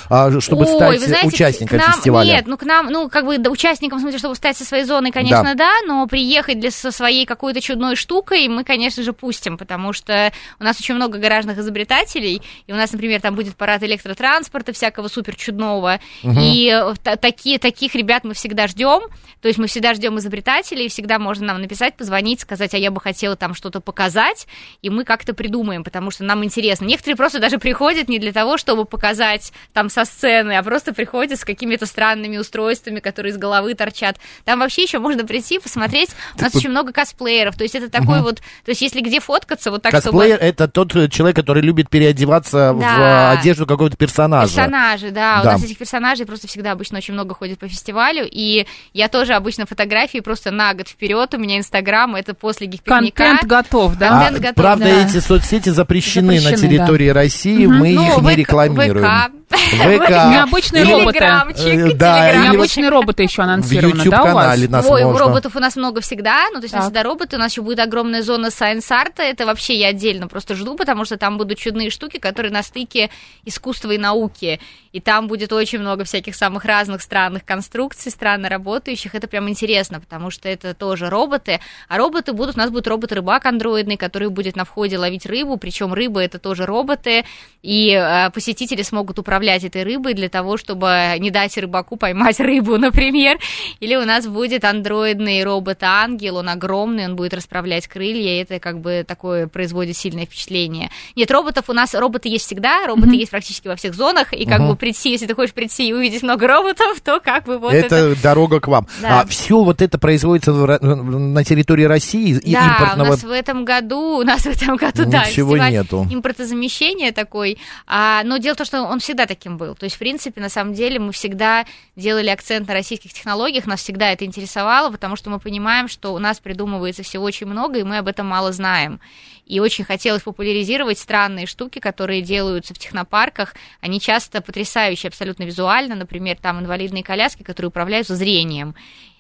а, 0.10 0.40
чтобы 0.40 0.66
Ой, 0.66 0.76
стать 0.76 1.02
знаете, 1.02 1.28
участником 1.28 1.78
нам, 1.80 1.94
фестиваля? 1.94 2.28
Нет, 2.28 2.48
ну 2.48 2.58
к 2.58 2.64
нам, 2.64 2.88
ну 2.88 3.10
как 3.10 3.26
бы 3.26 3.38
да, 3.38 3.50
участником, 3.50 4.00
в 4.00 4.02
смысле, 4.02 4.20
чтобы 4.20 4.36
стать 4.36 4.58
со 4.58 4.66
своей 4.66 4.84
зоной, 4.84 5.12
конечно, 5.12 5.44
да, 5.44 5.56
да 5.56 5.72
но 5.86 6.08
приехать 6.08 6.60
для, 6.60 6.72
со 6.72 6.92
своей 6.92 7.26
какой-то 7.26 7.62
чудной 7.62 7.96
штукой 7.96 8.48
мы, 8.48 8.64
конечно 8.64 9.04
же, 9.04 9.14
пустим, 9.14 9.58
потому 9.58 9.94
что 9.94 10.32
у 10.60 10.64
нас 10.64 10.80
очень 10.80 10.96
много 10.96 11.18
гаражных 11.18 11.58
изобретателей, 11.58 12.42
и 12.66 12.74
у 12.74 12.76
нас, 12.76 12.92
например, 12.92 13.22
там 13.22 13.36
будет 13.36 13.56
парад 13.56 13.84
электротранспорта 13.84 14.74
всякого 14.74 15.08
супер 15.08 15.36
чудного, 15.36 16.00
угу. 16.24 16.40
и 16.40 16.70
э, 16.70 17.16
такие, 17.18 17.60
таких 17.60 17.96
ребят 17.96 18.24
мы 18.24 18.34
всегда 18.34 18.68
ждем, 18.68 19.04
то 19.42 19.48
есть 19.48 19.60
мы 19.60 19.68
всегда 19.68 19.94
ждем 19.94 20.18
изобретателей, 20.18 20.90
всегда 20.90 21.20
можно 21.20 21.48
нам 21.48 21.62
написать, 21.62 21.96
позвонить, 21.96 22.42
сказать, 22.42 22.74
а 22.74 22.78
я 22.78 22.92
бы 22.92 23.00
хотела 23.00 23.36
там 23.36 23.54
что-то 23.54 23.82
показать, 23.82 24.48
и 24.82 24.90
мы 24.90 25.04
как-то 25.04 25.34
придумаем, 25.34 25.84
потому 25.84 26.12
что 26.12 26.24
нам 26.24 26.44
интересно. 26.44 26.86
Некоторые 26.86 27.16
просто 27.16 27.40
даже 27.40 27.58
приходят 27.58 28.10
не 28.10 28.20
для 28.20 28.34
того, 28.34 28.58
чтобы 28.58 28.86
показать 28.86 29.27
там 29.74 29.90
со 29.90 30.06
сцены, 30.06 30.54
а 30.54 30.64
просто 30.64 30.94
приходят 30.94 31.40
с 31.40 31.46
какими-то 31.46 31.86
странными 31.86 32.38
устройствами, 32.38 33.00
которые 33.00 33.32
из 33.32 33.38
головы 33.38 33.74
торчат. 33.74 34.18
Там 34.46 34.60
вообще 34.60 34.84
еще 34.84 35.00
можно 35.00 35.26
прийти, 35.26 35.60
посмотреть. 35.60 36.10
У 36.38 36.42
нас 36.42 36.56
очень 36.56 36.70
много 36.70 36.92
косплееров, 36.92 37.56
то 37.56 37.64
есть 37.64 37.76
это 37.76 37.90
такой 37.90 38.22
вот, 38.22 38.38
то 38.38 38.70
есть 38.70 38.82
если 38.82 39.02
где 39.02 39.20
фоткаться, 39.20 39.72
вот 39.72 39.82
так, 39.82 39.92
Косплеер 39.92 40.38
чтобы... 40.38 40.50
это 40.50 40.68
тот 40.68 40.92
человек, 41.12 41.36
который 41.36 41.62
любит 41.62 41.90
переодеваться 41.90 42.76
да. 42.80 43.34
в 43.34 43.40
одежду 43.40 43.66
какого-то 43.66 43.98
персонажа. 43.98 44.56
Персонажи, 44.56 45.12
да. 45.12 45.42
да. 45.44 45.50
У 45.50 45.54
нас 45.54 45.64
этих 45.64 45.78
персонажей 45.78 46.26
просто 46.26 46.48
всегда 46.48 46.72
обычно 46.72 46.98
очень 46.98 47.14
много 47.14 47.36
ходит 47.36 47.60
по 47.60 47.68
фестивалю, 47.68 48.28
и 48.30 48.66
я 48.94 49.08
тоже 49.08 49.34
обычно 49.34 49.66
фотографии 49.66 50.20
просто 50.20 50.52
на 50.52 50.74
год 50.74 50.88
вперед. 50.88 51.34
У 51.34 51.38
меня 51.38 51.58
Инстаграм, 51.58 52.16
это 52.16 52.34
после 52.34 52.68
гик-пикника. 52.68 53.24
Контент 53.24 53.44
готов, 53.44 53.98
да? 53.98 54.10
Контент 54.10 54.38
а, 54.38 54.40
готов, 54.40 54.56
правда, 54.56 54.86
да. 54.86 55.06
эти 55.06 55.20
соцсети 55.20 55.70
запрещены, 55.70 56.40
запрещены 56.40 56.52
на 56.52 56.58
территории 56.58 57.08
да. 57.10 57.14
России, 57.14 57.66
угу. 57.66 57.76
мы 57.76 57.94
ну, 57.94 58.08
их 58.08 58.18
не 58.18 58.32
ВК, 58.32 58.38
рекламируем. 58.38 59.06
ВК, 59.06 59.17
ВК. 59.50 60.10
Необычные 60.10 60.84
роботы. 60.84 61.20
Телеграмчик, 61.20 61.68
Э, 61.68 61.94
да, 61.94 62.36
Необычные 62.36 62.90
роботы 62.90 63.24
еще 63.24 63.42
анонсированы, 63.44 64.04
да, 64.10 64.24
у 64.24 64.34
вас? 64.34 64.60
Нас 64.68 64.86
Ой, 64.90 65.04
можно. 65.04 65.20
роботов 65.26 65.56
у 65.56 65.60
нас 65.60 65.76
много 65.76 66.02
всегда, 66.02 66.46
ну, 66.52 66.60
то 66.60 66.64
есть 66.66 66.74
у 66.74 66.78
нас 66.78 66.86
Так. 66.86 66.94
всегда 66.94 67.04
роботы, 67.04 67.38
у 67.38 67.40
нас 67.40 67.52
еще 67.52 67.62
будет 67.62 67.80
огромная 67.80 68.22
зона 68.22 68.48
Art, 68.48 69.14
это 69.18 69.46
вообще 69.46 69.76
я 69.76 69.90
отдельно 69.90 70.28
просто 70.28 70.56
жду, 70.56 70.76
потому 70.76 71.06
что 71.06 71.18
там 71.18 71.38
будут 71.38 71.58
чудные 71.58 71.90
штуки, 71.90 72.18
которые 72.18 72.52
на 72.52 72.64
стыке 72.64 73.10
искусства 73.46 73.92
и 73.92 73.98
науки, 73.98 74.60
и 74.92 75.00
там 75.00 75.28
будет 75.28 75.54
очень 75.54 75.80
много 75.80 76.04
всяких 76.04 76.36
самых 76.36 76.66
разных 76.66 77.02
странных 77.02 77.46
конструкций, 77.46 78.12
странно 78.12 78.50
работающих, 78.50 79.16
это 79.16 79.28
прям 79.28 79.50
интересно, 79.50 80.00
потому 80.00 80.32
что 80.32 80.50
это 80.50 80.74
тоже 80.74 81.10
роботы, 81.10 81.60
а 81.88 81.98
роботы 81.98 82.34
будут, 82.34 82.56
у 82.56 82.60
нас 82.60 82.70
будет 82.70 82.88
робот-рыбак 82.88 83.46
андроидный, 83.46 83.98
который 83.98 84.30
будет 84.30 84.56
на 84.56 84.66
входе 84.66 84.98
ловить 84.98 85.26
рыбу, 85.26 85.58
причем 85.58 85.94
рыба 85.94 86.22
это 86.22 86.40
тоже 86.40 86.66
роботы, 86.66 87.24
и 87.62 87.92
э, 87.92 88.30
посетители 88.32 88.82
смогут 88.82 89.07
управлять 89.18 89.64
этой 89.64 89.84
рыбой 89.84 90.14
для 90.14 90.30
того, 90.30 90.58
чтобы 90.58 91.16
не 91.20 91.32
дать 91.32 91.58
рыбаку 91.58 91.96
поймать 91.96 92.40
рыбу, 92.40 92.78
например. 92.78 93.38
Или 93.80 93.96
у 93.96 94.06
нас 94.06 94.28
будет 94.28 94.66
андроидный 94.66 95.44
робот-ангел, 95.44 96.38
он 96.38 96.50
огромный, 96.50 97.06
он 97.06 97.16
будет 97.16 97.34
расправлять 97.34 97.88
крылья, 97.88 98.34
и 98.40 98.42
это 98.42 98.60
как 98.60 98.80
бы 98.80 99.06
такое 99.08 99.48
производит 99.48 99.96
сильное 99.98 100.26
впечатление. 100.26 100.90
Нет, 101.16 101.30
роботов 101.32 101.66
у 101.68 101.74
нас, 101.74 101.94
роботы 101.94 102.30
есть 102.30 102.46
всегда, 102.46 102.86
роботы 102.88 103.16
есть 103.16 103.32
практически 103.32 103.68
во 103.68 103.76
всех 103.76 103.94
зонах, 103.96 104.34
и 104.34 104.46
как 104.46 104.60
Мгм. 104.60 104.70
бы 104.70 104.76
прийти, 104.76 105.12
если 105.12 105.26
ты 105.26 105.36
хочешь 105.36 105.54
прийти 105.54 105.88
и 105.90 105.94
увидеть 105.94 106.24
много 106.24 106.48
роботов, 106.48 107.00
то 107.04 107.20
как 107.20 107.46
бы 107.46 107.58
вот 107.58 107.74
это... 107.74 107.96
это, 107.96 108.22
дорога 108.22 108.60
к 108.60 108.68
вам. 108.68 108.88
Да. 109.02 109.22
А 109.22 109.26
все 109.28 109.64
вот 109.64 109.82
это 109.82 109.98
производится 109.98 110.54
в 110.54 110.68
на 110.82 111.44
территории 111.44 111.84
России 111.84 112.38
и 112.38 112.54
Да, 112.54 112.68
импортного. 112.80 113.08
у 113.08 113.12
нас 113.12 113.24
в 113.24 113.32
этом 113.32 113.66
году, 113.66 114.18
у 114.20 114.24
нас 114.24 114.42
в 114.42 114.48
этом 114.48 114.76
году, 114.76 115.04
да, 115.06 115.26
Ничего 115.26 115.54
фестиваль 115.56 115.72
нету. 115.72 116.08
импортозамещения 116.10 117.12
такой. 117.12 117.58
А, 117.86 118.22
но 118.24 118.38
дело 118.38 118.56
в 118.56 118.58
том, 118.58 118.66
что 118.66 118.84
он 118.98 119.00
всегда 119.00 119.28
таким 119.28 119.58
был. 119.58 119.76
То 119.76 119.84
есть, 119.84 119.96
в 119.96 120.00
принципе, 120.00 120.42
на 120.42 120.50
самом 120.50 120.74
деле 120.74 120.98
мы 120.98 121.12
всегда 121.12 121.66
делали 121.96 122.30
акцент 122.30 122.68
на 122.68 122.74
российских 122.74 123.14
технологиях, 123.14 123.68
нас 123.68 123.80
всегда 123.82 124.12
это 124.12 124.26
интересовало, 124.26 124.90
потому 124.90 125.16
что 125.16 125.30
мы 125.30 125.40
понимаем, 125.40 125.88
что 125.88 126.16
у 126.16 126.18
нас 126.18 126.40
придумывается 126.40 127.04
всего 127.04 127.24
очень 127.24 127.46
много, 127.46 127.80
и 127.80 127.84
мы 127.84 128.00
об 128.00 128.08
этом 128.08 128.26
мало 128.26 128.52
знаем. 128.52 129.00
И 129.46 129.60
очень 129.60 129.86
хотелось 129.86 130.24
популяризировать 130.24 130.98
странные 130.98 131.46
штуки, 131.46 131.78
которые 131.78 132.24
делаются 132.24 132.74
в 132.74 132.80
технопарках. 132.80 133.54
Они 133.82 134.02
часто 134.02 134.42
потрясающие 134.42 135.10
абсолютно 135.10 135.44
визуально. 135.44 135.94
Например, 135.96 136.36
там 136.42 136.60
инвалидные 136.60 137.04
коляски, 137.04 137.44
которые 137.44 137.70
управляются 137.70 138.16
зрением 138.16 138.74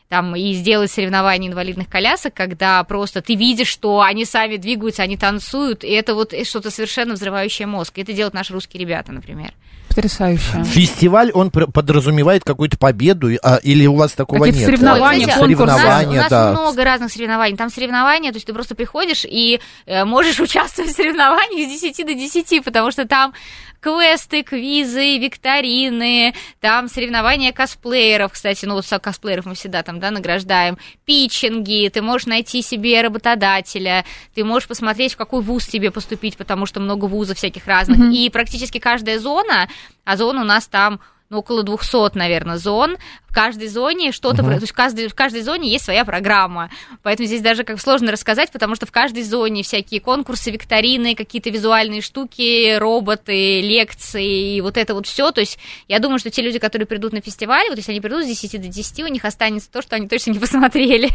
там 0.09 0.35
и 0.35 0.53
сделать 0.53 0.91
соревнования 0.91 1.49
инвалидных 1.49 1.89
колясок, 1.89 2.33
когда 2.33 2.83
просто 2.83 3.21
ты 3.21 3.35
видишь, 3.35 3.67
что 3.67 4.01
они 4.01 4.25
сами 4.25 4.57
двигаются, 4.57 5.03
они 5.03 5.17
танцуют, 5.17 5.83
и 5.83 5.89
это 5.89 6.15
вот 6.15 6.33
что-то 6.43 6.71
совершенно 6.71 7.13
взрывающее 7.13 7.67
мозг. 7.67 7.97
И 7.97 8.01
это 8.01 8.13
делают 8.13 8.33
наши 8.33 8.53
русские 8.53 8.81
ребята, 8.81 9.11
например. 9.11 9.53
Потрясающе. 9.97 10.63
Фестиваль, 10.63 11.31
он 11.33 11.49
подразумевает 11.49 12.43
какую-то 12.43 12.77
победу, 12.77 13.29
а, 13.41 13.55
или 13.63 13.87
у 13.87 13.95
вас 13.95 14.11
такого 14.11 14.45
Какие-то 14.45 14.59
нет? 14.59 14.67
соревнования, 14.67 15.25
Ой, 15.25 15.33
конкурсы. 15.33 15.63
у 15.63 15.65
нас, 15.65 15.75
у 15.75 15.79
Соревнования, 15.79 16.21
нас 16.21 16.29
да. 16.29 16.51
много 16.51 16.83
разных 16.83 17.11
соревнований. 17.11 17.57
Там 17.57 17.69
соревнования, 17.71 18.31
то 18.31 18.35
есть 18.35 18.45
ты 18.45 18.53
просто 18.53 18.75
приходишь 18.75 19.25
и 19.25 19.59
э, 19.87 20.05
можешь 20.05 20.39
участвовать 20.39 20.91
в 20.91 20.95
соревнованиях 20.95 21.67
с 21.67 21.81
10 21.81 22.05
до 22.05 22.13
10, 22.13 22.63
потому 22.63 22.91
что 22.91 23.07
там 23.07 23.33
квесты, 23.79 24.43
квизы, 24.43 25.17
викторины, 25.17 26.33
там 26.59 26.87
соревнования 26.87 27.51
косплееров, 27.51 28.33
кстати, 28.33 28.65
ну 28.65 28.75
вот 28.75 28.85
косплееров 29.01 29.45
мы 29.45 29.55
всегда 29.55 29.83
там, 29.83 29.99
да, 29.99 30.11
награждаем, 30.11 30.77
питчинги, 31.05 31.89
ты 31.89 32.01
можешь 32.01 32.27
найти 32.27 32.61
себе 32.61 33.01
работодателя, 33.01 34.05
ты 34.33 34.43
можешь 34.43 34.67
посмотреть, 34.67 35.13
в 35.13 35.17
какой 35.17 35.41
вуз 35.41 35.67
тебе 35.67 35.91
поступить, 35.91 36.37
потому 36.37 36.65
что 36.65 36.79
много 36.79 37.05
вузов 37.05 37.37
всяких 37.37 37.65
разных, 37.67 38.11
и 38.13 38.29
практически 38.29 38.79
каждая 38.79 39.19
зона, 39.19 39.69
а 40.05 40.17
зон 40.17 40.37
у 40.37 40.43
нас 40.43 40.67
там 40.67 40.99
ну, 41.29 41.39
около 41.39 41.63
200, 41.63 42.17
наверное, 42.17 42.57
зон. 42.57 42.97
В 43.27 43.33
каждой 43.33 43.67
зоне 43.67 44.11
что-то... 44.11 44.43
про- 44.43 44.55
То 44.55 44.61
есть 44.61 44.71
в 44.71 44.75
каждой, 44.75 45.07
в 45.07 45.15
каждой 45.15 45.41
зоне 45.41 45.69
есть 45.69 45.83
своя 45.85 46.05
программа. 46.05 46.71
Поэтому 47.03 47.27
здесь 47.27 47.41
даже 47.41 47.63
как 47.63 47.79
сложно 47.81 48.11
рассказать, 48.11 48.51
потому 48.51 48.75
что 48.75 48.85
в 48.85 48.91
каждой 48.91 49.23
зоне 49.23 49.63
всякие 49.63 49.99
конкурсы, 49.99 50.51
викторины, 50.51 51.15
какие-то 51.15 51.49
визуальные 51.49 52.01
штуки, 52.01 52.77
роботы, 52.77 53.61
лекции, 53.61 54.55
и 54.55 54.61
вот 54.61 54.77
это 54.77 54.93
вот 54.93 55.05
все. 55.05 55.31
То 55.31 55.41
есть 55.41 55.59
я 55.87 55.99
думаю, 55.99 56.19
что 56.19 56.29
те 56.29 56.41
люди, 56.41 56.59
которые 56.59 56.87
придут 56.87 57.13
на 57.13 57.21
фестиваль, 57.21 57.67
вот 57.69 57.77
если 57.77 57.91
они 57.91 58.01
придут 58.01 58.23
с 58.23 58.27
10 58.27 58.61
до 58.61 58.67
10, 58.69 58.99
у 59.01 59.07
них 59.07 59.25
останется 59.25 59.69
то, 59.69 59.81
что 59.81 59.95
они 59.97 60.07
точно 60.07 60.31
не 60.31 60.39
посмотрели. 60.39 61.11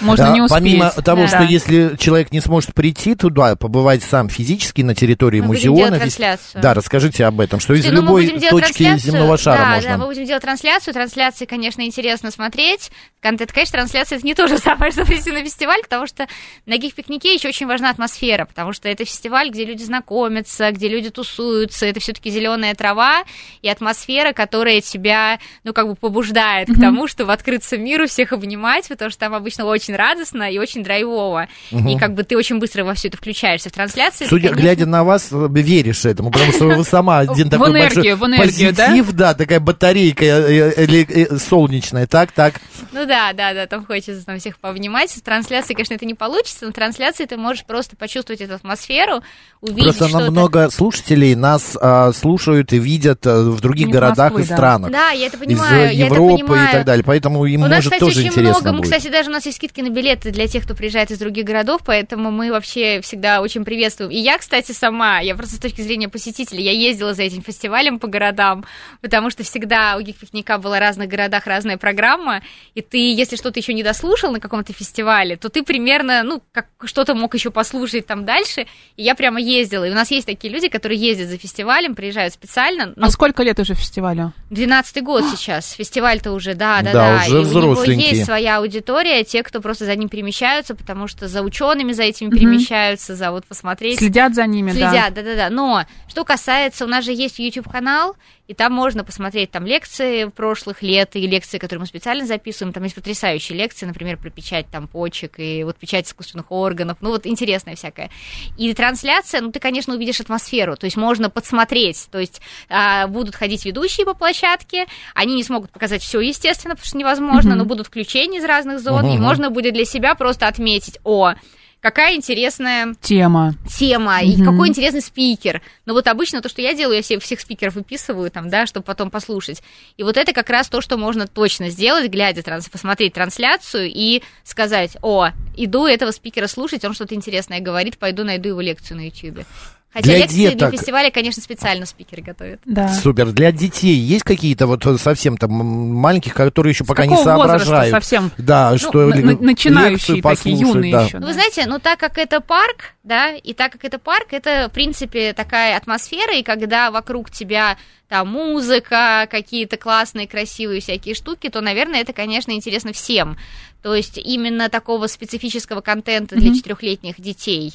Можно 0.00 0.26
Да, 0.26 0.32
не 0.32 0.40
успеть. 0.42 0.58
Помимо 0.58 0.90
того, 0.90 1.22
Да. 1.22 1.28
что 1.28 1.42
если 1.42 1.96
человек 1.98 2.32
не 2.32 2.40
сможет 2.40 2.74
прийти 2.74 3.14
туда, 3.14 3.56
побывать 3.56 4.02
сам 4.02 4.28
физически 4.28 4.82
на 4.82 4.94
территории 4.94 5.40
Мы 5.40 5.48
будем 5.48 5.70
музеона. 5.70 5.76
делать 5.76 6.04
весь- 6.04 6.14
трансляцию. 6.16 6.62
Да, 6.62 6.74
расскажите 6.74 7.24
об 7.24 7.40
этом, 7.40 7.60
что 7.60 7.74
из 7.74 7.82
Слушайте, 7.82 8.02
ну, 8.02 8.12
мы 8.12 8.22
любой 8.24 8.60
точки 8.62 8.96
земного 8.98 9.36
шара 9.38 9.58
да, 9.58 9.74
можно. 9.74 9.90
Да, 9.90 9.96
мы 9.98 10.06
будем 10.06 10.24
делать 10.24 10.42
трансляцию. 10.42 10.94
Трансляции, 10.94 11.44
конечно, 11.44 11.82
интересно 11.82 12.30
смотреть. 12.30 12.90
Контент, 13.20 13.52
конечно, 13.52 13.78
трансляция 13.78 14.16
это 14.18 14.26
не 14.26 14.34
то 14.34 14.46
же 14.48 14.58
самое, 14.58 14.90
что 14.92 15.04
прийти 15.04 15.30
на 15.30 15.42
фестиваль, 15.44 15.80
потому 15.82 16.06
что 16.06 16.26
на 16.66 16.76
гик-пикнике 16.78 17.34
еще 17.34 17.48
очень 17.48 17.66
важна 17.66 17.90
атмосфера, 17.90 18.44
потому 18.46 18.72
что 18.72 18.88
это 18.88 19.04
фестиваль, 19.04 19.50
где 19.50 19.64
люди 19.64 19.82
знакомятся, 19.82 20.70
где 20.72 20.88
люди 20.88 21.10
тусуются, 21.10 21.86
это 21.86 22.00
все-таки 22.00 22.30
зеленая 22.30 22.74
трава 22.74 23.24
и 23.62 23.68
атмосфера, 23.68 24.32
которая 24.32 24.80
тебя, 24.80 25.38
ну, 25.64 25.72
как 25.72 25.86
бы 25.88 25.94
побуждает 25.94 26.68
к 26.68 26.80
тому, 26.80 27.06
чтобы 27.06 27.32
открыться 27.32 27.76
миру, 27.76 28.06
всех 28.06 28.32
обнимать, 28.32 28.88
потому 28.88 29.10
что 29.10 29.20
там 29.20 29.34
обычно 29.34 29.64
очень 29.70 29.94
радостно 29.94 30.50
и 30.50 30.58
очень 30.58 30.82
драйвово. 30.82 31.48
И 31.70 31.98
как 31.98 32.14
бы 32.14 32.22
ты 32.24 32.36
очень 32.36 32.58
быстро 32.58 32.84
во 32.84 32.94
все 32.94 33.08
это 33.08 33.16
включаешься 33.16 33.68
в 33.68 33.72
трансляции. 33.72 34.24
ты, 34.24 34.30
Судя, 34.30 34.48
конечно, 34.48 34.60
глядя 34.60 34.86
на 34.86 35.04
вас, 35.04 35.28
э, 35.32 35.48
веришь 35.50 36.04
этому, 36.04 36.30
потому 36.30 36.52
что 36.52 36.64
вы 36.66 36.84
сама 36.84 37.18
один 37.20 37.48
В 37.48 37.50
такой 37.50 37.70
энергию, 37.70 38.16
большой 38.16 38.16
в 38.16 38.24
энергию, 38.24 38.74
да? 38.74 38.86
позитив, 38.86 39.12
да, 39.12 39.34
такая 39.34 39.60
батарейка 39.60 40.24
э, 40.24 40.72
э, 40.76 41.38
солнечная, 41.38 42.06
так, 42.06 42.32
так. 42.32 42.60
Ну 42.92 43.06
да, 43.06 43.32
да, 43.32 43.54
да, 43.54 43.66
там 43.66 43.84
хочется 43.84 44.24
там 44.24 44.38
всех 44.38 44.58
пообнимать. 44.58 45.10
В 45.10 45.22
трансляции, 45.22 45.74
конечно, 45.74 45.94
это 45.94 46.06
не 46.06 46.14
получится, 46.14 46.66
но 46.66 46.70
в 46.70 46.74
трансляции 46.74 47.24
ты 47.24 47.36
можешь 47.36 47.64
просто 47.64 47.96
почувствовать 47.96 48.40
эту 48.40 48.54
атмосферу, 48.54 49.22
увидеть 49.60 49.84
Просто 49.84 50.08
что-то. 50.08 50.24
нам 50.24 50.32
много 50.32 50.70
слушателей 50.70 51.34
нас 51.34 51.76
а, 51.80 52.12
слушают 52.12 52.72
и 52.72 52.78
видят 52.78 53.26
а, 53.26 53.42
в 53.42 53.60
других 53.60 53.86
Не 53.86 53.92
городах 53.92 54.32
Москвы, 54.32 54.42
и 54.42 54.48
да. 54.48 54.56
странах. 54.56 54.90
Да, 54.90 55.10
я 55.10 55.26
это 55.26 55.36
Из 55.36 55.40
понимаю, 55.40 55.90
э, 55.90 55.94
я 55.94 56.06
это 56.06 56.14
Европы 56.14 56.44
понимаю. 56.44 56.68
и 56.68 56.72
так 56.72 56.84
далее. 56.84 57.04
Поэтому 57.04 57.44
им 57.44 57.62
У 57.62 57.66
нас, 57.66 57.70
может 57.70 57.84
кстати, 57.92 58.00
тоже 58.00 58.18
очень 58.18 58.28
интересно 58.28 58.50
много. 58.52 58.72
Мы, 58.72 58.78
будет. 58.78 58.92
кстати, 58.92 59.12
даже 59.12 59.30
у 59.30 59.32
нас 59.32 59.46
есть 59.46 59.59
скидки 59.60 59.82
на 59.82 59.90
билеты 59.90 60.30
для 60.30 60.46
тех, 60.48 60.64
кто 60.64 60.74
приезжает 60.74 61.10
из 61.10 61.18
других 61.18 61.44
городов, 61.44 61.82
поэтому 61.84 62.30
мы 62.30 62.50
вообще 62.50 63.02
всегда 63.02 63.42
очень 63.42 63.62
приветствуем. 63.62 64.10
И 64.10 64.16
я, 64.16 64.38
кстати, 64.38 64.72
сама, 64.72 65.20
я 65.20 65.34
просто 65.34 65.56
с 65.56 65.58
точки 65.58 65.82
зрения 65.82 66.08
посетителя, 66.08 66.60
я 66.62 66.72
ездила 66.72 67.12
за 67.12 67.24
этим 67.24 67.42
фестивалем 67.42 67.98
по 67.98 68.06
городам, 68.08 68.64
потому 69.02 69.28
что 69.28 69.42
всегда 69.42 69.98
у 69.98 70.00
гик-пикника 70.00 70.56
была 70.56 70.78
в 70.78 70.80
разных 70.80 71.08
городах 71.08 71.46
разная 71.46 71.76
программа, 71.76 72.40
и 72.74 72.80
ты, 72.80 73.12
если 73.12 73.36
что-то 73.36 73.60
еще 73.60 73.74
не 73.74 73.82
дослушал 73.82 74.32
на 74.32 74.40
каком-то 74.40 74.72
фестивале, 74.72 75.36
то 75.36 75.50
ты 75.50 75.62
примерно, 75.62 76.22
ну, 76.22 76.42
как 76.52 76.68
что-то 76.84 77.14
мог 77.14 77.34
еще 77.34 77.50
послушать 77.50 78.06
там 78.06 78.24
дальше, 78.24 78.62
и 78.96 79.02
я 79.02 79.14
прямо 79.14 79.42
ездила. 79.42 79.84
И 79.84 79.90
у 79.90 79.94
нас 79.94 80.10
есть 80.10 80.24
такие 80.24 80.50
люди, 80.50 80.68
которые 80.68 80.98
ездят 80.98 81.28
за 81.28 81.36
фестивалем, 81.36 81.94
приезжают 81.94 82.32
специально, 82.32 82.94
ну, 82.96 83.04
А 83.04 83.10
сколько 83.10 83.42
лет 83.42 83.60
уже 83.60 83.74
фестивалю? 83.74 84.32
12 84.48 85.02
год 85.02 85.24
сейчас. 85.36 85.72
Фестиваль-то 85.72 86.32
уже, 86.32 86.54
да, 86.54 86.80
да, 86.80 86.92
Да, 86.94 87.18
да. 87.18 87.24
уже 87.26 87.26
и 87.26 87.34
у 87.34 87.40
него 87.40 87.44
взросленькие. 87.50 88.10
есть 88.10 88.24
своя 88.24 88.56
аудитория, 88.56 89.22
те, 89.22 89.42
кто 89.50 89.60
просто 89.60 89.84
за 89.84 89.96
ним 89.96 90.08
перемещаются, 90.08 90.76
потому 90.76 91.08
что 91.08 91.26
за 91.26 91.42
учеными 91.42 91.92
за 91.92 92.04
этими 92.04 92.30
перемещаются, 92.30 93.16
за 93.16 93.32
вот 93.32 93.44
посмотреть. 93.46 93.98
Следят 93.98 94.34
за 94.34 94.46
ними, 94.46 94.70
да. 94.70 94.90
Следят, 94.90 95.14
да, 95.14 95.22
да, 95.22 95.34
да. 95.34 95.50
Но 95.50 95.84
что 96.06 96.24
касается, 96.24 96.84
у 96.84 96.88
нас 96.88 97.04
же 97.04 97.12
есть 97.12 97.40
YouTube 97.40 97.68
канал, 97.68 98.14
и 98.50 98.54
там 98.54 98.72
можно 98.72 99.04
посмотреть 99.04 99.52
там 99.52 99.64
лекции 99.64 100.24
прошлых 100.24 100.82
лет 100.82 101.14
и 101.14 101.24
лекции, 101.24 101.58
которые 101.58 101.82
мы 101.82 101.86
специально 101.86 102.26
записываем. 102.26 102.72
Там 102.72 102.82
есть 102.82 102.96
потрясающие 102.96 103.56
лекции, 103.56 103.86
например, 103.86 104.16
про 104.16 104.28
печать 104.28 104.66
там 104.72 104.88
почек 104.88 105.38
и 105.38 105.62
вот 105.62 105.76
печать 105.76 106.08
искусственных 106.08 106.50
органов. 106.50 106.98
Ну 107.00 107.10
вот 107.10 107.28
интересное 107.28 107.76
всякое. 107.76 108.10
И 108.58 108.74
трансляция, 108.74 109.40
ну 109.40 109.52
ты, 109.52 109.60
конечно, 109.60 109.94
увидишь 109.94 110.20
атмосферу, 110.20 110.76
то 110.76 110.86
есть 110.86 110.96
можно 110.96 111.30
подсмотреть. 111.30 112.08
То 112.10 112.18
есть 112.18 112.40
а, 112.68 113.06
будут 113.06 113.36
ходить 113.36 113.64
ведущие 113.64 114.04
по 114.04 114.14
площадке, 114.14 114.86
они 115.14 115.36
не 115.36 115.44
смогут 115.44 115.70
показать 115.70 116.02
все, 116.02 116.18
естественно, 116.18 116.74
потому 116.74 116.88
что 116.88 116.98
невозможно, 116.98 117.54
но 117.54 117.64
будут 117.64 117.86
включения 117.86 118.38
из 118.38 118.44
разных 118.44 118.80
зон, 118.80 119.06
и 119.06 119.14
Мгм. 119.14 119.22
можно 119.22 119.50
будет 119.50 119.74
для 119.74 119.84
себя 119.84 120.16
просто 120.16 120.48
отметить, 120.48 120.98
о, 121.04 121.34
какая 121.80 122.14
интересная 122.14 122.94
Тема. 123.00 123.54
тема 123.78 124.20
и 124.22 124.36
Мгм. 124.36 124.44
какой 124.44 124.68
интересный 124.68 125.00
спикер. 125.00 125.62
Но 125.86 125.94
вот 125.94 126.06
обычно 126.06 126.40
то, 126.42 126.48
что 126.48 126.62
я 126.62 126.74
делаю, 126.74 126.96
я 126.96 127.02
все, 127.02 127.18
всех 127.18 127.40
спикеров 127.40 127.74
выписываю 127.74 128.30
там, 128.30 128.48
да, 128.48 128.66
чтобы 128.66 128.84
потом 128.84 129.10
послушать. 129.10 129.62
И 129.96 130.02
вот 130.02 130.16
это 130.16 130.32
как 130.32 130.50
раз 130.50 130.68
то, 130.68 130.80
что 130.80 130.96
можно 130.96 131.26
точно 131.26 131.70
сделать, 131.70 132.10
глядя, 132.10 132.42
транс, 132.42 132.68
посмотреть 132.68 133.14
трансляцию 133.14 133.90
и 133.92 134.22
сказать, 134.44 134.96
о, 135.02 135.30
иду 135.56 135.86
этого 135.86 136.10
спикера 136.10 136.46
слушать, 136.46 136.84
он 136.84 136.94
что-то 136.94 137.14
интересное 137.14 137.60
говорит, 137.60 137.98
пойду 137.98 138.24
найду 138.24 138.50
его 138.50 138.60
лекцию 138.60 138.98
на 138.98 139.06
YouTube. 139.06 139.44
Хотя 139.92 140.04
Для 140.06 140.18
лекции 140.18 140.36
деток. 140.36 140.58
для 140.58 140.70
фестиваля, 140.78 141.10
конечно, 141.10 141.42
специально 141.42 141.84
спикеры 141.84 142.22
готовят. 142.22 142.60
Да. 142.64 142.88
Супер. 142.88 143.32
Для 143.32 143.50
детей 143.50 143.96
есть 143.96 144.22
какие-то 144.22 144.68
вот 144.68 144.84
совсем 145.00 145.36
там 145.36 145.50
маленьких, 145.50 146.32
которые 146.32 146.72
еще 146.72 146.84
пока 146.84 147.06
не 147.06 147.16
какого 147.16 147.34
возраста 147.36 147.58
соображают? 147.66 147.90
совсем? 147.94 148.30
Да, 148.38 148.70
Ну, 148.70 148.78
что 148.78 149.06
на- 149.08 149.36
начинающие 149.40 150.22
такие, 150.22 150.56
юные 150.56 150.92
да. 150.92 151.02
еще. 151.06 151.18
Ну, 151.18 151.26
вы 151.26 151.32
знаете, 151.32 151.66
ну 151.66 151.80
так 151.80 151.98
как 151.98 152.18
это 152.18 152.40
парк, 152.40 152.94
да, 153.02 153.32
и 153.34 153.52
так 153.52 153.72
как 153.72 153.84
это 153.84 153.98
парк, 153.98 154.28
это, 154.30 154.68
в 154.70 154.72
принципе, 154.72 155.32
такая 155.32 155.76
атмосфера, 155.76 156.36
и 156.36 156.44
когда 156.44 156.92
вокруг 156.92 157.30
тебя 157.32 157.76
там 158.08 158.28
музыка, 158.28 159.26
какие-то 159.30 159.76
классные, 159.76 160.28
красивые 160.28 160.80
всякие 160.80 161.16
штуки, 161.16 161.48
то, 161.48 161.60
наверное, 161.60 162.00
это, 162.00 162.12
конечно, 162.12 162.52
интересно 162.52 162.92
всем. 162.92 163.36
То 163.82 163.94
есть 163.94 164.18
именно 164.18 164.68
такого 164.68 165.08
специфического 165.08 165.80
контента 165.80 166.36
для 166.36 166.50
Мгм. 166.50 166.56
четырехлетних 166.58 167.20
детей 167.20 167.74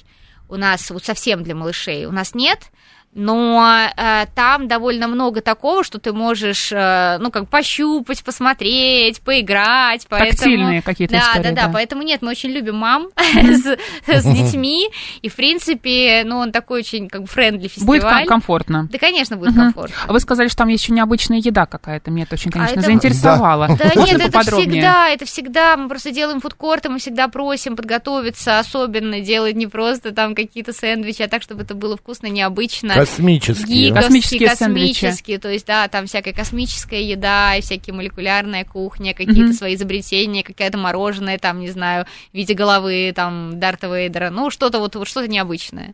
у 0.50 0.56
нас 0.56 0.90
вот 0.92 1.04
совсем 1.04 1.44
для 1.44 1.56
малышей 1.56 2.06
у 2.06 2.12
нас 2.12 2.36
нет. 2.36 2.72
Но 3.16 3.90
э, 3.96 4.26
там 4.36 4.68
довольно 4.68 5.08
много 5.08 5.40
такого, 5.40 5.86
что 5.86 6.00
ты 6.00 6.12
можешь, 6.12 6.70
э, 6.74 7.18
ну, 7.20 7.32
как 7.32 7.48
пощупать, 7.48 8.22
посмотреть, 8.26 9.22
поиграть. 9.22 10.06
Поэтому... 10.10 10.32
Тактильные 10.32 10.82
какие-то 10.82 11.14
да, 11.14 11.20
истории, 11.22 11.44
Да, 11.44 11.52
да, 11.52 11.68
да. 11.68 11.74
Поэтому 11.74 12.04
нет, 12.04 12.22
мы 12.22 12.32
очень 12.32 12.50
любим 12.50 12.76
мам 12.76 13.08
с, 13.16 13.78
с 14.06 14.24
детьми. 14.26 14.90
И, 15.22 15.30
в 15.30 15.36
принципе, 15.36 16.24
ну, 16.26 16.40
он 16.40 16.52
такой 16.52 16.82
очень, 16.82 17.08
как 17.08 17.22
бы, 17.22 17.28
френдли 17.28 17.70
фестиваль. 17.70 18.02
Будет 18.02 18.04
ком- 18.04 18.26
комфортно. 18.26 18.90
Да, 18.92 18.98
конечно, 18.98 19.38
будет 19.38 19.56
комфортно. 19.56 19.96
А 20.06 20.12
вы 20.12 20.20
сказали, 20.20 20.50
что 20.50 20.58
там 20.58 20.68
есть 20.68 20.84
еще 20.84 20.92
необычная 20.92 21.38
еда 21.38 21.66
какая-то. 21.66 22.12
Меня 22.12 22.24
это 22.24 22.36
очень, 22.36 22.52
конечно, 22.52 22.74
это- 22.74 22.82
заинтересовало. 22.82 23.70
Да 23.80 23.92
нет, 23.96 24.20
это 24.20 24.42
всегда, 24.42 25.08
это 25.08 25.26
всегда, 25.26 25.78
мы 25.78 25.88
просто 25.88 26.12
делаем 26.12 26.42
фудкорты, 26.42 26.90
мы 26.90 27.00
всегда 27.00 27.30
просим 27.30 27.78
подготовиться, 27.78 28.60
особенно 28.60 29.22
делать 29.22 29.56
не 29.56 29.68
просто 29.68 30.12
там 30.12 30.36
какие-то 30.36 30.74
сэндвичи, 30.74 31.22
а 31.22 31.30
так, 31.30 31.42
чтобы 31.42 31.64
это 31.64 31.76
было 31.76 31.96
вкусно, 31.96 32.28
необычно. 32.28 33.05
Космические. 33.06 33.90
Гиковские, 33.90 33.94
Космические 33.94 34.56
сэндвичи. 34.56 34.94
космические, 34.94 35.40
то 35.40 35.50
есть, 35.50 35.66
да, 35.66 35.88
там 35.88 36.08
всякая 36.08 36.34
космическая 36.34 37.04
еда, 37.04 37.56
и 37.56 37.62
всякие 37.62 37.94
молекулярная 37.94 38.66
кухня, 38.66 39.14
какие-то 39.14 39.54
свои 39.54 39.76
изобретения, 39.76 40.44
какая-то 40.44 40.78
мороженое, 40.78 41.38
там, 41.38 41.60
не 41.60 41.70
знаю, 41.70 42.06
в 42.32 42.36
виде 42.36 42.54
головы, 42.54 43.14
там, 43.16 43.60
Дарта 43.60 43.88
Вейдера, 43.88 44.30
ну, 44.30 44.50
что-то 44.50 44.80
вот, 44.80 44.96
вот 44.96 45.08
что-то 45.08 45.28
необычное. 45.28 45.94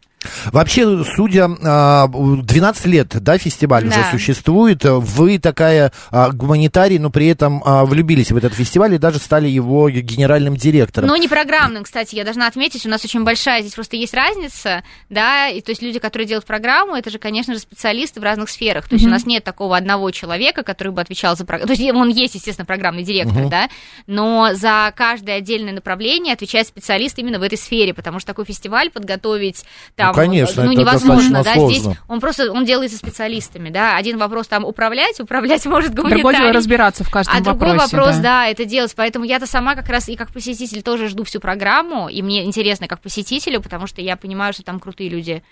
Вообще, 0.51 1.03
судя, 1.03 1.49
а, 1.63 2.07
12 2.07 2.85
лет, 2.85 3.07
да, 3.21 3.37
фестиваль 3.37 3.87
уже 3.87 3.97
Да. 4.01 4.11
существует. 4.11 4.83
Вы 4.83 5.39
такая 5.39 5.91
а, 6.11 6.31
гуманитарий, 6.31 6.99
но 6.99 7.09
при 7.09 7.27
этом 7.27 7.61
а, 7.65 7.85
влюбились 7.85 8.31
в 8.31 8.37
этот 8.37 8.53
фестиваль 8.53 8.93
и 8.95 8.97
даже 8.97 9.19
стали 9.19 9.47
его 9.47 9.89
генеральным 9.89 10.55
директором. 10.55 11.07
Но 11.07 11.15
не 11.15 11.27
программным, 11.27 11.83
кстати, 11.83 12.15
я 12.15 12.23
должна 12.23 12.47
отметить, 12.47 12.85
у 12.85 12.89
нас 12.89 13.03
очень 13.03 13.23
большая 13.23 13.61
здесь 13.61 13.73
просто 13.73 13.95
есть 13.95 14.13
разница, 14.13 14.83
да, 15.09 15.47
и 15.47 15.61
то 15.61 15.71
есть 15.71 15.81
люди, 15.81 15.99
которые 15.99 16.27
делают 16.27 16.45
программу, 16.45 16.95
это 16.95 17.09
же, 17.09 17.17
конечно 17.17 17.53
же, 17.53 17.59
специалисты 17.59 18.19
в 18.19 18.23
разных 18.23 18.49
сферах, 18.49 18.87
то 18.87 18.95
есть 18.95 19.05
у 19.05 19.09
нас 19.09 19.25
нет 19.25 19.43
такого 19.43 19.77
одного 19.77 20.11
человека, 20.11 20.63
который 20.63 20.91
бы 20.93 21.01
отвечал 21.01 21.35
за 21.35 21.45
программу, 21.45 21.73
то 21.73 21.79
есть 21.79 21.93
он 21.93 22.09
есть, 22.09 22.35
естественно, 22.35 22.65
программный 22.65 23.03
директор, 23.03 23.47
да, 23.47 23.69
но 24.07 24.49
за 24.53 24.93
каждое 24.95 25.37
отдельное 25.37 25.73
направление 25.73 26.33
отвечает 26.33 26.67
специалист 26.67 27.17
именно 27.19 27.39
в 27.39 27.43
этой 27.43 27.57
сфере, 27.57 27.93
потому 27.93 28.19
что 28.19 28.27
такой 28.27 28.45
фестиваль 28.45 28.89
подготовить 28.89 29.63
там, 29.95 30.10
конечно, 30.13 30.63
ну, 30.63 30.71
это 30.71 30.81
невозможно, 30.81 31.43
да, 31.43 31.53
сложно. 31.53 31.79
здесь 31.79 31.97
он 32.07 32.19
просто, 32.19 32.51
он 32.51 32.65
делается 32.65 32.97
специалистами, 32.97 33.69
да, 33.69 33.97
один 33.97 34.17
вопрос 34.17 34.47
там 34.47 34.65
управлять, 34.65 35.19
управлять 35.19 35.65
может 35.71 35.93
гуманитарий, 35.93 36.51
разбираться 36.51 37.03
в 37.03 37.09
каждом 37.09 37.35
а 37.35 37.41
другой 37.41 37.73
вопросе. 37.73 37.95
вопрос, 37.97 38.15
да. 38.17 38.21
да. 38.21 38.47
это 38.47 38.65
делать. 38.65 38.93
Поэтому 38.95 39.25
я-то 39.25 39.45
сама 39.45 39.75
как 39.75 39.87
раз 39.89 40.09
и 40.09 40.15
как 40.15 40.31
посетитель 40.31 40.81
тоже 40.81 41.07
жду 41.07 41.23
всю 41.23 41.39
программу, 41.39 42.09
и 42.09 42.21
мне 42.21 42.45
интересно 42.45 42.87
как 42.87 43.01
посетителю, 43.01 43.61
потому 43.61 43.87
что 43.87 44.01
я 44.01 44.15
понимаю, 44.17 44.53
что 44.53 44.63
там 44.63 44.79
крутые 44.79 45.09
люди. 45.09 45.43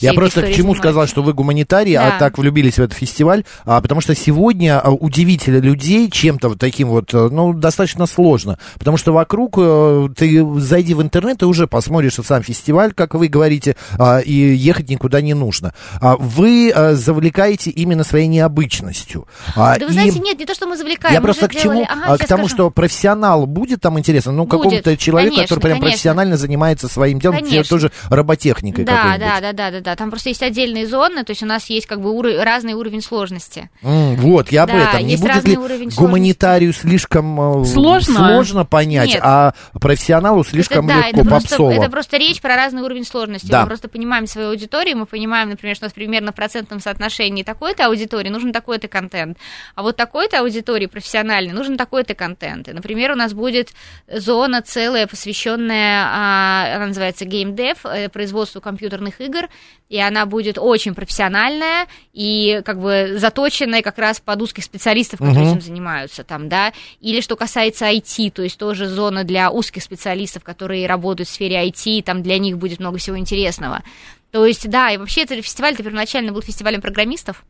Я 0.00 0.12
просто 0.12 0.42
к 0.42 0.52
чему 0.52 0.74
сказал, 0.74 1.06
что 1.06 1.22
вы 1.22 1.32
гуманитарий, 1.32 1.94
а 1.96 2.10
Да. 2.10 2.18
так 2.18 2.38
влюбились 2.38 2.74
в 2.74 2.78
этот 2.80 2.96
фестиваль, 2.96 3.44
а, 3.64 3.80
потому 3.80 4.00
что 4.00 4.14
сегодня 4.14 4.80
а, 4.80 4.90
удивить 4.90 5.46
людей 5.48 6.10
чем-то 6.10 6.50
вот 6.50 6.58
таким 6.58 6.88
вот, 6.88 7.12
э, 7.14 7.28
ну, 7.30 7.52
достаточно 7.52 8.06
сложно, 8.06 8.58
потому 8.78 8.96
что 8.96 9.12
вокруг 9.12 9.54
э, 9.58 10.08
ты 10.16 10.44
зайди 10.60 10.94
в 10.94 11.02
интернет 11.02 11.42
и 11.42 11.44
уже 11.44 11.66
посмотришь 11.66 12.14
сам 12.24 12.42
фестиваль, 12.42 12.92
как 12.92 13.14
вы 13.14 13.28
говорите, 13.28 13.76
а, 13.98 14.18
и 14.18 14.32
ехать 14.32 14.88
никуда 14.90 15.20
не 15.20 15.34
нужно. 15.34 15.72
А 16.00 16.16
Вы 16.16 16.72
э, 16.74 16.94
завлекаете 16.94 17.70
именно 17.70 18.04
своей 18.04 18.26
необычностью. 18.26 19.26
А, 19.56 19.78
Да 19.78 19.86
вы 19.86 19.90
и- 19.90 19.94
знаете, 19.94 20.18
нет, 20.20 20.38
не 20.38 20.46
то, 20.46 20.54
что 20.54 20.66
мы 20.66 20.76
завлекаем. 20.76 21.14
я 21.14 21.20
мы 21.20 21.24
просто 21.24 21.48
к 21.48 21.52
чему? 21.54 21.74
делали- 21.74 21.88
Ага, 21.90 22.14
А, 22.14 22.18
к 22.18 22.26
тому, 22.26 22.44
скажу. 22.44 22.54
что 22.54 22.70
профессионал 22.70 23.46
будет 23.46 23.80
там 23.80 23.98
интересно, 23.98 24.32
ну, 24.32 24.46
какому-то 24.46 24.96
человеку, 24.96 25.36
конечно, 25.36 25.54
который 25.56 25.60
прям 25.62 25.78
конечно. 25.78 25.90
профессионально 25.90 26.36
занимается 26.36 26.88
своим 26.88 27.18
делом, 27.20 27.38
тоже 27.68 27.90
роботехникой 28.10 28.84
Да, 28.84 28.96
какой-нибудь. 28.96 29.20
да, 29.26 29.52
да, 29.52 29.52
да, 29.70 29.78
да, 29.78 29.80
да. 29.80 29.96
Там 29.96 30.10
просто 30.10 30.28
есть 30.30 30.42
отдельные 30.42 30.86
зоны, 30.86 31.24
то 31.24 31.30
есть 31.30 31.42
у 31.42 31.46
нас 31.46 31.66
есть 31.70 31.86
как 31.86 32.00
бы 32.00 32.10
уро- 32.10 32.42
разный 32.42 32.74
уровень 32.74 33.02
сложности. 33.02 33.70
М, 33.82 34.16
вот, 34.16 34.50
я 34.52 34.64
об 34.64 34.70
Да, 34.70 34.90
этом. 34.90 35.06
Не 35.06 35.16
будет 35.16 35.44
ли 35.44 35.56
гуманитарию 35.96 36.72
слишком 36.72 37.62
э, 37.62 37.64
Сложно? 37.64 38.14
сложно 38.14 38.64
понять, 38.64 39.08
Нет. 39.08 39.20
а 39.22 39.52
профессионалу 39.80 40.44
слишком 40.44 40.86
это, 40.88 40.94
да, 40.94 41.06
легко, 41.08 41.20
это 41.20 41.28
просто, 41.28 41.48
попсово? 41.48 41.70
это 41.72 41.90
просто 41.90 42.16
речь 42.16 42.40
про 42.40 42.56
разный 42.56 42.82
уровень 42.82 43.04
сложности. 43.04 43.48
Да. 43.48 43.62
Мы 43.62 43.66
просто 43.66 43.88
понимаем 43.88 44.26
свою 44.26 44.50
аудиторию, 44.50 44.96
мы 44.98 45.06
понимаем, 45.06 45.50
например, 45.50 45.76
что 45.76 45.86
у 45.86 45.88
нас 45.88 45.92
примерно 45.92 46.32
в 46.32 46.34
процентном 46.34 46.80
соотношении 46.80 47.42
такой-то 47.42 47.86
аудитории 47.86 48.28
нужен 48.28 48.52
такой-то 48.52 48.88
контент, 48.88 49.38
а 49.74 49.82
вот 49.82 49.96
такой-то 49.96 50.40
аудитории 50.40 50.86
профессиональной 50.86 51.52
нужен 51.52 51.76
такой-то 51.76 52.14
контент. 52.14 52.68
И, 52.68 52.72
например, 52.72 53.12
у 53.12 53.16
нас 53.16 53.32
будет 53.32 53.70
зона 54.12 54.62
целая, 54.62 55.06
посвященная, 55.06 56.04
а, 56.06 56.76
она 56.76 56.86
называется 56.88 57.24
Game 57.24 57.54
Dev, 57.54 57.78
э, 57.84 58.08
производству 58.08 58.60
компьютерных 58.60 59.20
игр, 59.20 59.48
и 59.88 59.98
она 59.98 60.26
будет 60.26 60.58
очень 60.58 60.94
профессиональная 60.94 61.86
и 62.12 62.60
как 62.64 62.78
бы 62.78 63.14
заточенная 63.16 63.80
как 63.80 63.96
раз 63.98 64.20
под 64.20 64.42
узких 64.42 64.64
специалистов, 64.64 65.18
которые 65.20 65.44
Мгм. 65.46 65.52
этим 65.52 65.60
занимаются 65.62 66.24
там, 66.24 66.48
да, 66.50 66.72
или 67.00 67.20
что 67.22 67.36
касается 67.36 67.86
IT, 67.86 68.30
то 68.30 68.42
есть 68.42 68.58
тоже 68.58 68.86
зона 68.86 69.24
для 69.24 69.50
узких 69.50 69.82
специалистов, 69.82 70.44
которые 70.44 70.86
работают 70.86 71.28
в 71.28 71.32
сфере 71.32 71.66
IT, 71.66 72.02
там 72.02 72.22
для 72.22 72.38
них 72.38 72.58
будет 72.58 72.80
много 72.80 72.98
всего 72.98 73.18
интересного. 73.18 73.82
То 74.30 74.44
есть, 74.44 74.68
да, 74.68 74.90
и 74.90 74.98
вообще 74.98 75.22
этот 75.22 75.42
фестиваль, 75.42 75.72
это 75.72 75.82
первоначально 75.82 76.32
был 76.32 76.42
фестивалем 76.42 76.82
программистов, 76.82 77.42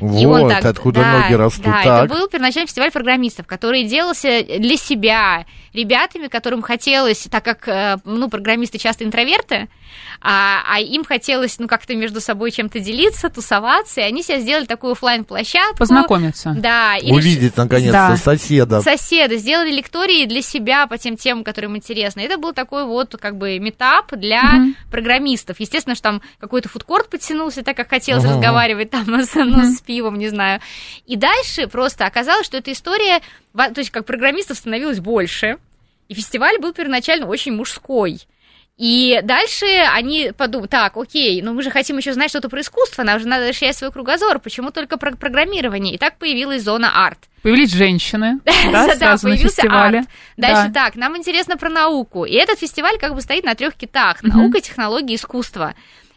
и 0.00 0.26
он 0.26 0.42
Вот 0.42 0.48
так- 0.50 0.64
откуда 0.64 1.02
да, 1.02 1.20
ноги 1.20 1.34
растут. 1.34 1.64
Да, 1.64 1.82
так. 1.84 2.04
это 2.06 2.14
был 2.14 2.26
первоначальный 2.28 2.66
фестиваль 2.66 2.90
программистов, 2.90 3.46
который 3.46 3.84
делался 3.84 4.42
для 4.42 4.76
себя 4.76 5.46
ребятами, 5.72 6.26
которым 6.26 6.62
хотелось, 6.62 7.28
так 7.30 7.44
как, 7.44 7.68
э, 7.68 7.98
ну, 8.04 8.28
программисты 8.28 8.78
часто 8.78 9.04
интроверты, 9.04 9.68
а, 10.20 10.62
а 10.66 10.80
им 10.80 11.04
хотелось, 11.04 11.58
ну, 11.58 11.68
как-то 11.68 11.94
между 11.94 12.20
собой 12.20 12.50
чем-то 12.50 12.80
делиться, 12.80 13.28
тусоваться, 13.30 14.00
и 14.00 14.04
они 14.04 14.22
себе 14.22 14.40
сделали 14.40 14.64
такую 14.64 14.92
оффлайн 14.92 15.24
площадку 15.24 15.76
Познакомиться. 15.78 16.54
Да. 16.58 16.96
и 16.96 17.12
Увидеть, 17.12 17.56
наконец-то, 17.56 17.92
Да. 17.92 18.16
соседа. 18.16 18.80
соседа, 18.80 19.36
сделали 19.36 19.70
лектории 19.70 20.26
для 20.26 20.42
себя 20.42 20.86
по 20.86 20.98
тем 20.98 21.16
темам, 21.16 21.44
которые 21.44 21.70
им 21.70 21.76
интересны. 21.76 22.20
Это 22.20 22.36
был 22.38 22.52
такой 22.52 22.84
вот 22.84 23.16
как 23.20 23.36
бы 23.36 23.58
митап 23.58 24.12
для 24.16 24.42
Мгм. 24.42 24.76
программистов. 24.90 25.60
Естественно, 25.60 25.94
что 25.94 26.02
там 26.04 26.22
какой-то 26.38 26.68
фудкорт 26.68 27.08
подтянулся, 27.10 27.62
так 27.62 27.76
как 27.76 27.88
хотелось 27.90 28.24
Ага. 28.24 28.34
разговаривать 28.34 28.90
там 28.90 29.08
с, 29.22 29.34
ну, 29.34 29.64
с 29.64 29.80
пивом, 29.80 30.18
не 30.18 30.28
знаю. 30.28 30.60
И 31.06 31.16
дальше 31.16 31.66
просто 31.68 32.06
оказалось, 32.06 32.46
что 32.46 32.56
эта 32.56 32.72
история, 32.72 33.20
то 33.54 33.72
есть 33.76 33.90
как 33.90 34.04
программистов 34.04 34.56
становилось 34.58 35.00
больше, 35.00 35.56
и 36.08 36.14
фестиваль 36.14 36.58
был 36.58 36.72
первоначально 36.72 37.26
очень 37.26 37.52
мужской. 37.52 38.20
И 38.78 39.20
дальше 39.24 39.66
они 39.92 40.32
подумали, 40.36 40.68
так, 40.68 40.96
окей, 40.96 41.42
ну 41.42 41.52
мы 41.52 41.62
же 41.62 41.70
хотим 41.70 41.98
еще 41.98 42.12
знать 42.12 42.30
что-то 42.30 42.48
про 42.48 42.60
искусство, 42.60 43.02
нам 43.02 43.18
же 43.18 43.26
надо 43.26 43.48
расширять 43.48 43.76
свой 43.76 43.90
кругозор, 43.90 44.38
почему 44.38 44.70
только 44.70 44.96
про 44.98 45.16
программирование? 45.16 45.94
И 45.94 45.98
так 45.98 46.16
появилась 46.16 46.62
зона 46.62 47.04
арт. 47.04 47.18
Появились 47.42 47.72
женщины, 47.72 48.38
да, 48.44 48.94
сразу 48.94 49.28
на 49.28 49.36
фестивале. 49.36 50.04
Дальше 50.36 50.68
Да. 50.68 50.84
так, 50.84 50.94
нам 50.94 51.16
интересно 51.16 51.56
про 51.56 51.68
науку. 51.70 52.24
И 52.24 52.34
этот 52.34 52.60
фестиваль 52.60 52.98
как 52.98 53.14
бы 53.16 53.20
стоит 53.20 53.44
на 53.44 53.56
трех 53.56 53.74
китах. 53.74 54.22
Наука, 54.22 54.60
технология, 54.60 55.16
искусство. 55.16 55.74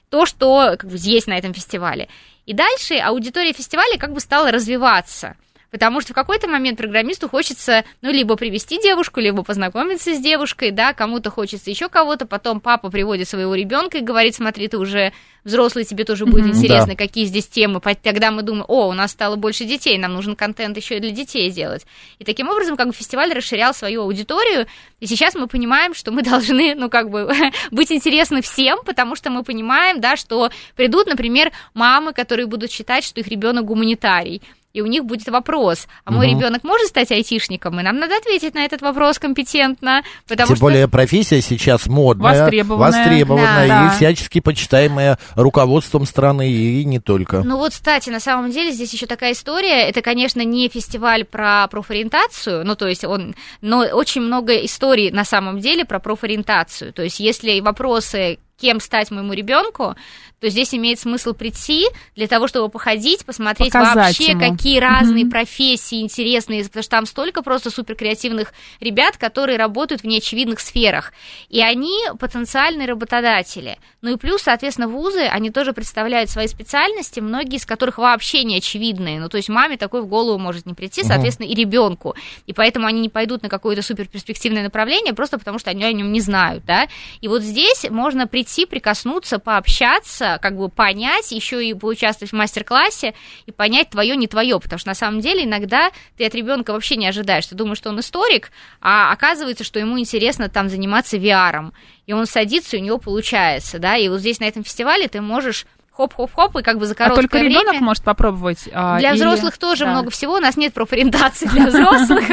То, 0.09 0.27
что 0.27 0.75
как 0.77 0.87
бы, 0.87 0.97
есть 0.99 1.25
на 1.25 1.37
этом 1.37 1.55
фестивале. 1.55 2.09
И 2.45 2.53
дальше 2.53 2.95
аудитория 2.95 3.53
фестиваля 3.53 3.97
как 3.97 4.13
бы 4.13 4.19
стала 4.19 4.51
развиваться. 4.51 5.35
Потому 5.71 6.01
что 6.01 6.11
в 6.11 6.15
какой-то 6.15 6.49
момент 6.49 6.77
программисту 6.77 7.29
хочется, 7.29 7.85
ну, 8.01 8.11
либо 8.11 8.35
привести 8.35 8.79
девушку, 8.81 9.21
либо 9.21 9.41
познакомиться 9.41 10.13
с 10.13 10.19
девушкой, 10.19 10.71
да, 10.71 10.93
кому-то 10.93 11.29
хочется 11.31 11.69
еще 11.69 11.87
кого-то, 11.87 12.25
потом 12.25 12.59
папа 12.59 12.89
приводит 12.91 13.29
своего 13.29 13.55
ребенка 13.55 13.97
и 13.97 14.01
говорит, 14.01 14.35
смотри, 14.35 14.67
ты 14.67 14.77
уже 14.77 15.13
взрослый, 15.43 15.85
тебе 15.85 16.03
тоже 16.03 16.25
будет 16.25 16.45
Мгм. 16.45 16.53
интересно, 16.55 16.89
Да. 16.89 16.95
какие 16.95 17.25
здесь 17.25 17.47
темы. 17.47 17.81
Тогда 18.03 18.31
мы 18.31 18.43
думаем, 18.43 18.65
о, 18.67 18.89
у 18.89 18.93
нас 18.93 19.11
стало 19.11 19.37
больше 19.37 19.63
детей, 19.65 19.97
нам 19.97 20.13
нужен 20.13 20.35
контент 20.35 20.77
еще 20.77 20.97
и 20.97 20.99
для 20.99 21.11
детей 21.11 21.49
делать. 21.49 21.85
И 22.19 22.25
таким 22.25 22.49
образом, 22.49 22.75
как 22.75 22.87
бы 22.87 22.93
фестиваль 22.93 23.33
расширял 23.33 23.73
свою 23.73 24.01
аудиторию, 24.03 24.67
и 24.99 25.07
сейчас 25.07 25.35
мы 25.35 25.47
понимаем, 25.47 25.93
что 25.95 26.11
мы 26.11 26.21
должны, 26.23 26.75
ну, 26.75 26.89
как 26.89 27.09
бы, 27.09 27.31
быть 27.71 27.91
интересны 27.91 28.41
всем, 28.41 28.79
потому 28.85 29.15
что 29.15 29.29
мы 29.29 29.43
понимаем, 29.43 30.01
да, 30.01 30.15
что 30.17 30.51
придут, 30.75 31.07
например, 31.07 31.51
мамы, 31.73 32.11
которые 32.13 32.45
будут 32.45 32.71
считать, 32.71 33.03
что 33.05 33.21
их 33.21 33.27
ребенок 33.27 33.65
гуманитарий, 33.65 34.41
и 34.73 34.81
у 34.81 34.85
них 34.85 35.05
будет 35.05 35.27
вопрос, 35.27 35.87
а 36.05 36.11
мой 36.11 36.27
Мгм. 36.29 36.37
ребенок 36.39 36.63
может 36.63 36.87
стать 36.87 37.11
айтишником, 37.11 37.79
и 37.79 37.83
нам 37.83 37.97
надо 37.97 38.17
ответить 38.17 38.53
на 38.55 38.63
этот 38.65 38.81
вопрос 38.81 39.19
компетентно, 39.19 40.03
потому 40.27 40.47
Тем 40.47 40.55
что... 40.55 40.65
более 40.65 40.87
профессия 40.87 41.41
сейчас 41.41 41.87
модная, 41.87 42.41
Востребованная. 42.43 42.91
востребованная 42.91 43.67
Да. 43.67 43.85
и 43.85 43.87
Да. 43.87 43.89
всячески 43.95 44.39
почитаемая 44.39 45.17
руководством 45.35 46.05
страны 46.05 46.49
и 46.51 46.83
не 46.85 46.99
только. 46.99 47.41
Ну 47.43 47.57
вот, 47.57 47.71
кстати, 47.71 48.09
на 48.09 48.19
самом 48.19 48.51
деле 48.51 48.71
здесь 48.71 48.93
еще 48.93 49.05
такая 49.05 49.33
история. 49.33 49.87
Это, 49.89 50.01
конечно, 50.01 50.41
не 50.43 50.69
фестиваль 50.69 51.25
про 51.25 51.67
профориентацию, 51.69 52.65
ну 52.65 52.75
то 52.75 52.87
есть 52.87 53.03
он, 53.03 53.35
но 53.61 53.79
очень 53.79 54.21
много 54.21 54.55
историй 54.57 55.11
на 55.11 55.25
самом 55.25 55.59
деле 55.59 55.85
про 55.85 55.99
профориентацию. 55.99 56.93
То 56.93 57.03
есть 57.03 57.19
если 57.19 57.59
вопросы 57.59 58.39
кем 58.61 58.79
стать 58.79 59.11
моему 59.11 59.33
ребенку, 59.33 59.95
то 60.39 60.49
здесь 60.49 60.73
имеет 60.73 60.99
смысл 60.99 61.33
прийти 61.33 61.85
для 62.15 62.27
того, 62.27 62.47
чтобы 62.47 62.69
походить, 62.69 63.25
посмотреть 63.25 63.71
Показать 63.71 64.17
вообще, 64.17 64.31
ему. 64.31 64.39
какие 64.39 64.79
разные 64.79 65.25
Мгм. 65.25 65.31
профессии 65.31 66.01
интересные, 66.01 66.63
потому 66.63 66.81
что 66.81 66.89
там 66.91 67.05
столько 67.05 67.43
просто 67.43 67.69
суперкреативных 67.69 68.53
ребят, 68.79 69.17
которые 69.17 69.57
работают 69.59 70.01
в 70.01 70.07
неочевидных 70.07 70.59
сферах. 70.59 71.13
И 71.49 71.61
они 71.61 71.95
потенциальные 72.19 72.87
работодатели. 72.87 73.77
Ну 74.01 74.13
и 74.13 74.17
плюс, 74.17 74.41
соответственно, 74.41 74.87
вузы, 74.87 75.21
они 75.25 75.51
тоже 75.51 75.73
представляют 75.73 76.31
свои 76.31 76.47
специальности, 76.47 77.19
многие 77.19 77.57
из 77.57 77.65
которых 77.67 77.99
вообще 77.99 78.43
не 78.43 78.57
очевидные. 78.57 79.19
Ну, 79.19 79.29
то 79.29 79.37
есть 79.37 79.49
маме 79.49 79.77
такой 79.77 80.01
в 80.01 80.07
голову 80.07 80.39
может 80.39 80.65
не 80.65 80.73
прийти, 80.73 81.03
соответственно, 81.03 81.47
и 81.47 81.53
ребенку. 81.53 82.15
И 82.47 82.53
поэтому 82.53 82.87
они 82.87 82.99
не 83.01 83.09
пойдут 83.09 83.43
на 83.43 83.49
какое-то 83.49 83.83
суперперспективное 83.83 84.63
направление, 84.63 85.13
просто 85.13 85.37
потому 85.37 85.59
что 85.59 85.69
они 85.69 85.83
о 85.83 85.93
нем 85.93 86.11
не 86.11 86.19
знают, 86.19 86.65
да. 86.65 86.87
И 87.21 87.27
вот 87.27 87.43
здесь 87.43 87.85
можно 87.91 88.25
прийти, 88.25 88.50
прикоснуться, 88.65 89.39
пообщаться, 89.39 90.39
как 90.41 90.57
бы 90.57 90.69
понять, 90.69 91.31
еще 91.31 91.65
и 91.65 91.73
поучаствовать 91.73 92.31
в 92.31 92.35
мастер-классе 92.35 93.13
и 93.45 93.51
понять 93.51 93.89
твое, 93.89 94.15
не 94.15 94.27
твое, 94.27 94.59
потому 94.59 94.79
что 94.79 94.89
на 94.89 94.95
самом 94.95 95.21
деле 95.21 95.45
иногда 95.45 95.91
ты 96.17 96.25
от 96.25 96.35
ребенка 96.35 96.73
вообще 96.73 96.95
не 96.95 97.07
ожидаешь. 97.07 97.47
Ты 97.47 97.55
думаешь, 97.55 97.77
что 97.77 97.89
он 97.89 97.99
историк, 97.99 98.51
а 98.81 99.11
оказывается, 99.11 99.63
что 99.63 99.79
ему 99.79 99.99
интересно 99.99 100.49
там 100.49 100.69
заниматься 100.69 101.17
VR. 101.17 101.71
И 102.05 102.13
он 102.13 102.25
садится, 102.25 102.77
и 102.77 102.81
у 102.81 102.83
него 102.83 102.97
получается, 102.97 103.79
да. 103.79 103.95
И 103.95 104.09
вот 104.09 104.19
здесь 104.19 104.39
на 104.39 104.45
этом 104.45 104.63
фестивале 104.63 105.07
ты 105.07 105.21
можешь 105.21 105.65
хоп-хоп-хоп, 106.01 106.57
и 106.57 106.63
как 106.63 106.79
бы 106.79 106.85
за 106.85 106.93
А 106.93 106.95
короткое 106.95 107.21
только 107.23 107.37
время... 107.39 107.49
ребенок 107.61 107.81
может 107.81 108.03
попробовать. 108.03 108.67
а, 108.73 108.97
Для 108.99 109.11
или- 109.11 109.17
взрослых 109.17 109.57
тоже 109.57 109.85
Да. 109.85 109.91
много 109.91 110.09
всего, 110.09 110.33
у 110.35 110.39
нас 110.39 110.57
нет 110.57 110.73
профориентации 110.73 111.47
для 111.47 111.65
взрослых. 111.67 112.23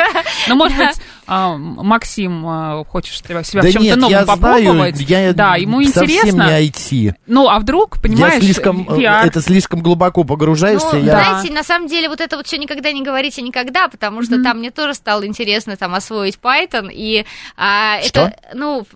Ну, 0.48 0.54
может 0.56 0.76
быть, 0.78 0.96
а, 1.26 1.56
Максим, 1.56 2.44
а, 2.46 2.84
хочешь 2.84 3.18
себя 3.18 3.40
в 3.42 3.46
чем-то 3.70 3.80
нет, 3.80 3.96
новом 3.96 4.26
попробовать? 4.26 5.36
да, 5.36 5.56
ему 5.56 5.82
совсем 5.84 6.04
интересно. 6.04 6.42
не 6.48 6.68
IT. 6.68 7.14
Ну, 7.26 7.48
а 7.48 7.58
вдруг, 7.58 8.00
понимаешь, 8.00 8.42
э, 8.42 9.26
это 9.26 9.40
слишком 9.42 9.80
глубоко 9.82 10.24
погружаешься. 10.24 10.94
Ну, 10.96 11.02
знаете, 11.02 11.52
на 11.52 11.62
самом 11.62 11.88
деле 11.88 12.08
вот 12.08 12.20
это 12.20 12.36
вот 12.36 12.46
все 12.46 12.58
никогда 12.58 12.92
не 12.92 13.02
говорите 13.02 13.42
никогда, 13.42 13.88
потому 13.88 14.22
что 14.22 14.42
там 14.42 14.58
мне 14.58 14.70
тоже 14.70 14.94
стало 14.94 15.26
интересно 15.26 15.76
там 15.76 15.94
освоить 15.94 16.38
Python 16.42 16.88
и 16.92 17.26
а, 17.56 17.96
это 17.98 18.34
ну 18.54 18.86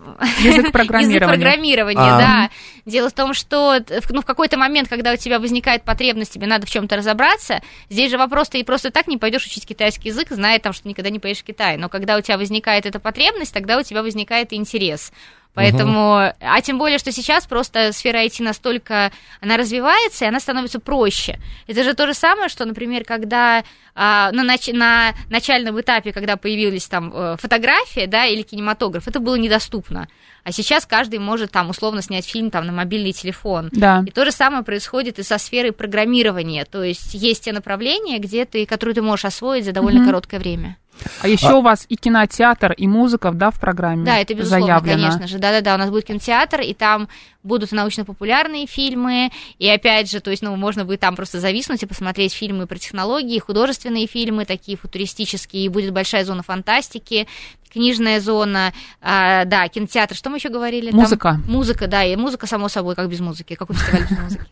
Язык 0.41 0.71
программирования. 0.71 1.15
язык 1.15 1.27
программирования, 1.27 1.99
А. 2.01 2.17
да. 2.19 2.49
Дело 2.85 3.09
в 3.09 3.13
том, 3.13 3.33
что 3.33 3.79
ну, 4.09 4.21
в 4.21 4.25
какой-то 4.25 4.57
момент, 4.57 4.89
когда 4.89 5.13
у 5.13 5.15
тебя 5.15 5.39
возникает 5.39 5.83
потребность, 5.83 6.33
тебе 6.33 6.47
надо 6.47 6.65
в 6.67 6.69
чем-то 6.69 6.97
разобраться. 6.97 7.61
Здесь 7.89 8.11
же 8.11 8.17
вопрос 8.17 8.49
ты 8.49 8.63
просто 8.63 8.91
так 8.91 9.07
не 9.07 9.17
пойдешь 9.17 9.45
учить 9.45 9.65
китайский 9.65 10.09
язык, 10.09 10.29
зная 10.29 10.59
там, 10.59 10.73
что 10.73 10.87
никогда 10.87 11.09
не 11.09 11.19
поедешь 11.19 11.41
в 11.41 11.45
Китай. 11.45 11.77
Но 11.77 11.87
когда 11.87 12.17
у 12.17 12.21
тебя 12.21 12.37
возникает 12.37 12.85
эта 12.85 12.99
потребность, 12.99 13.53
тогда 13.53 13.77
у 13.77 13.83
тебя 13.83 14.03
возникает 14.03 14.51
интерес. 14.51 15.13
Поэтому, 15.53 16.33
а 16.39 16.61
тем 16.61 16.79
более, 16.79 16.97
что 16.97 17.11
сейчас 17.11 17.45
просто 17.45 17.93
сфера 17.93 18.25
IT 18.25 18.41
настолько, 18.43 19.11
она 19.39 19.55
развивается, 19.57 20.25
и 20.25 20.27
она 20.27 20.39
становится 20.39 20.79
проще. 20.79 21.39
Это 21.67 21.83
же 21.83 21.93
то 21.93 22.07
же 22.07 22.13
самое, 22.15 22.49
что, 22.49 22.65
например, 22.65 23.03
когда 23.03 23.63
а, 23.95 24.31
на, 24.31 24.43
нач- 24.43 24.73
на 24.73 25.13
начальном 25.29 25.79
этапе, 25.79 26.11
когда 26.11 26.37
появились 26.37 26.87
там 26.87 27.11
э, 27.13 27.35
фотографии, 27.39 28.07
да, 28.07 28.25
или 28.25 28.41
кинематограф, 28.41 29.07
это 29.07 29.19
было 29.19 29.35
недоступно. 29.35 30.07
А 30.43 30.51
сейчас 30.51 30.85
каждый 30.85 31.19
может 31.19 31.51
там 31.51 31.69
условно 31.69 32.01
снять 32.01 32.25
фильм 32.25 32.49
там 32.49 32.65
на 32.65 32.73
мобильный 32.73 33.13
телефон. 33.13 33.69
Да. 33.71 34.03
И 34.05 34.11
то 34.11 34.25
же 34.25 34.31
самое 34.31 34.63
происходит 34.63 35.19
и 35.19 35.23
со 35.23 35.37
сферой 35.37 35.71
программирования. 35.71 36.65
То 36.65 36.83
есть 36.83 37.13
есть 37.13 37.45
те 37.45 37.53
направления, 37.53 38.17
где 38.17 38.45
ты, 38.45 38.65
которые 38.65 38.95
ты 38.95 39.01
можешь 39.01 39.25
освоить 39.25 39.65
за 39.65 39.71
довольно 39.71 39.99
Мгм. 39.99 40.07
короткое 40.07 40.39
время. 40.39 40.77
А 41.21 41.27
еще 41.27 41.53
у 41.53 41.61
вас 41.61 41.85
и 41.89 41.95
кинотеатр, 41.95 42.73
и 42.73 42.87
музыка, 42.87 43.31
да, 43.31 43.51
в 43.51 43.59
программе 43.59 44.05
Да, 44.05 44.19
это 44.19 44.33
безусловно, 44.33 44.67
заявлено. 44.79 45.09
конечно 45.09 45.27
же. 45.27 45.37
Да-да-да, 45.39 45.75
у 45.75 45.77
нас 45.77 45.89
будет 45.89 46.05
кинотеатр, 46.05 46.61
и 46.61 46.73
там 46.73 47.07
будут 47.43 47.71
научно-популярные 47.71 48.67
фильмы, 48.67 49.31
и 49.59 49.67
опять 49.67 50.09
же, 50.09 50.21
то 50.21 50.31
есть, 50.31 50.43
ну, 50.43 50.55
можно 50.55 50.85
будет 50.85 51.01
там 51.01 51.15
просто 51.15 51.39
зависнуть 51.39 51.83
и 51.83 51.85
посмотреть 51.85 52.33
фильмы 52.33 52.67
про 52.67 52.77
технологии, 52.77 53.37
художественные 53.39 54.07
фильмы, 54.07 54.45
такие 54.45 54.77
футуристические, 54.77 55.65
и 55.65 55.69
будет 55.69 55.93
большая 55.93 56.23
зона 56.25 56.43
фантастики, 56.43 57.27
книжная 57.71 58.21
зона, 58.21 58.71
а, 59.01 59.45
да, 59.45 59.67
кинотеатр, 59.67 60.15
что 60.15 60.29
мы 60.29 60.37
еще 60.37 60.49
говорили? 60.49 60.91
Там 60.91 60.99
Музыка. 60.99 61.39
музыка, 61.47 61.87
да, 61.87 62.03
и 62.03 62.15
музыка, 62.15 62.47
само 62.47 62.69
собой, 62.69 62.95
как 62.95 63.09
без 63.09 63.19
музыки, 63.19 63.55
какой 63.55 63.75
фестиваль 63.75 64.07
без 64.09 64.19
музыки. 64.19 64.45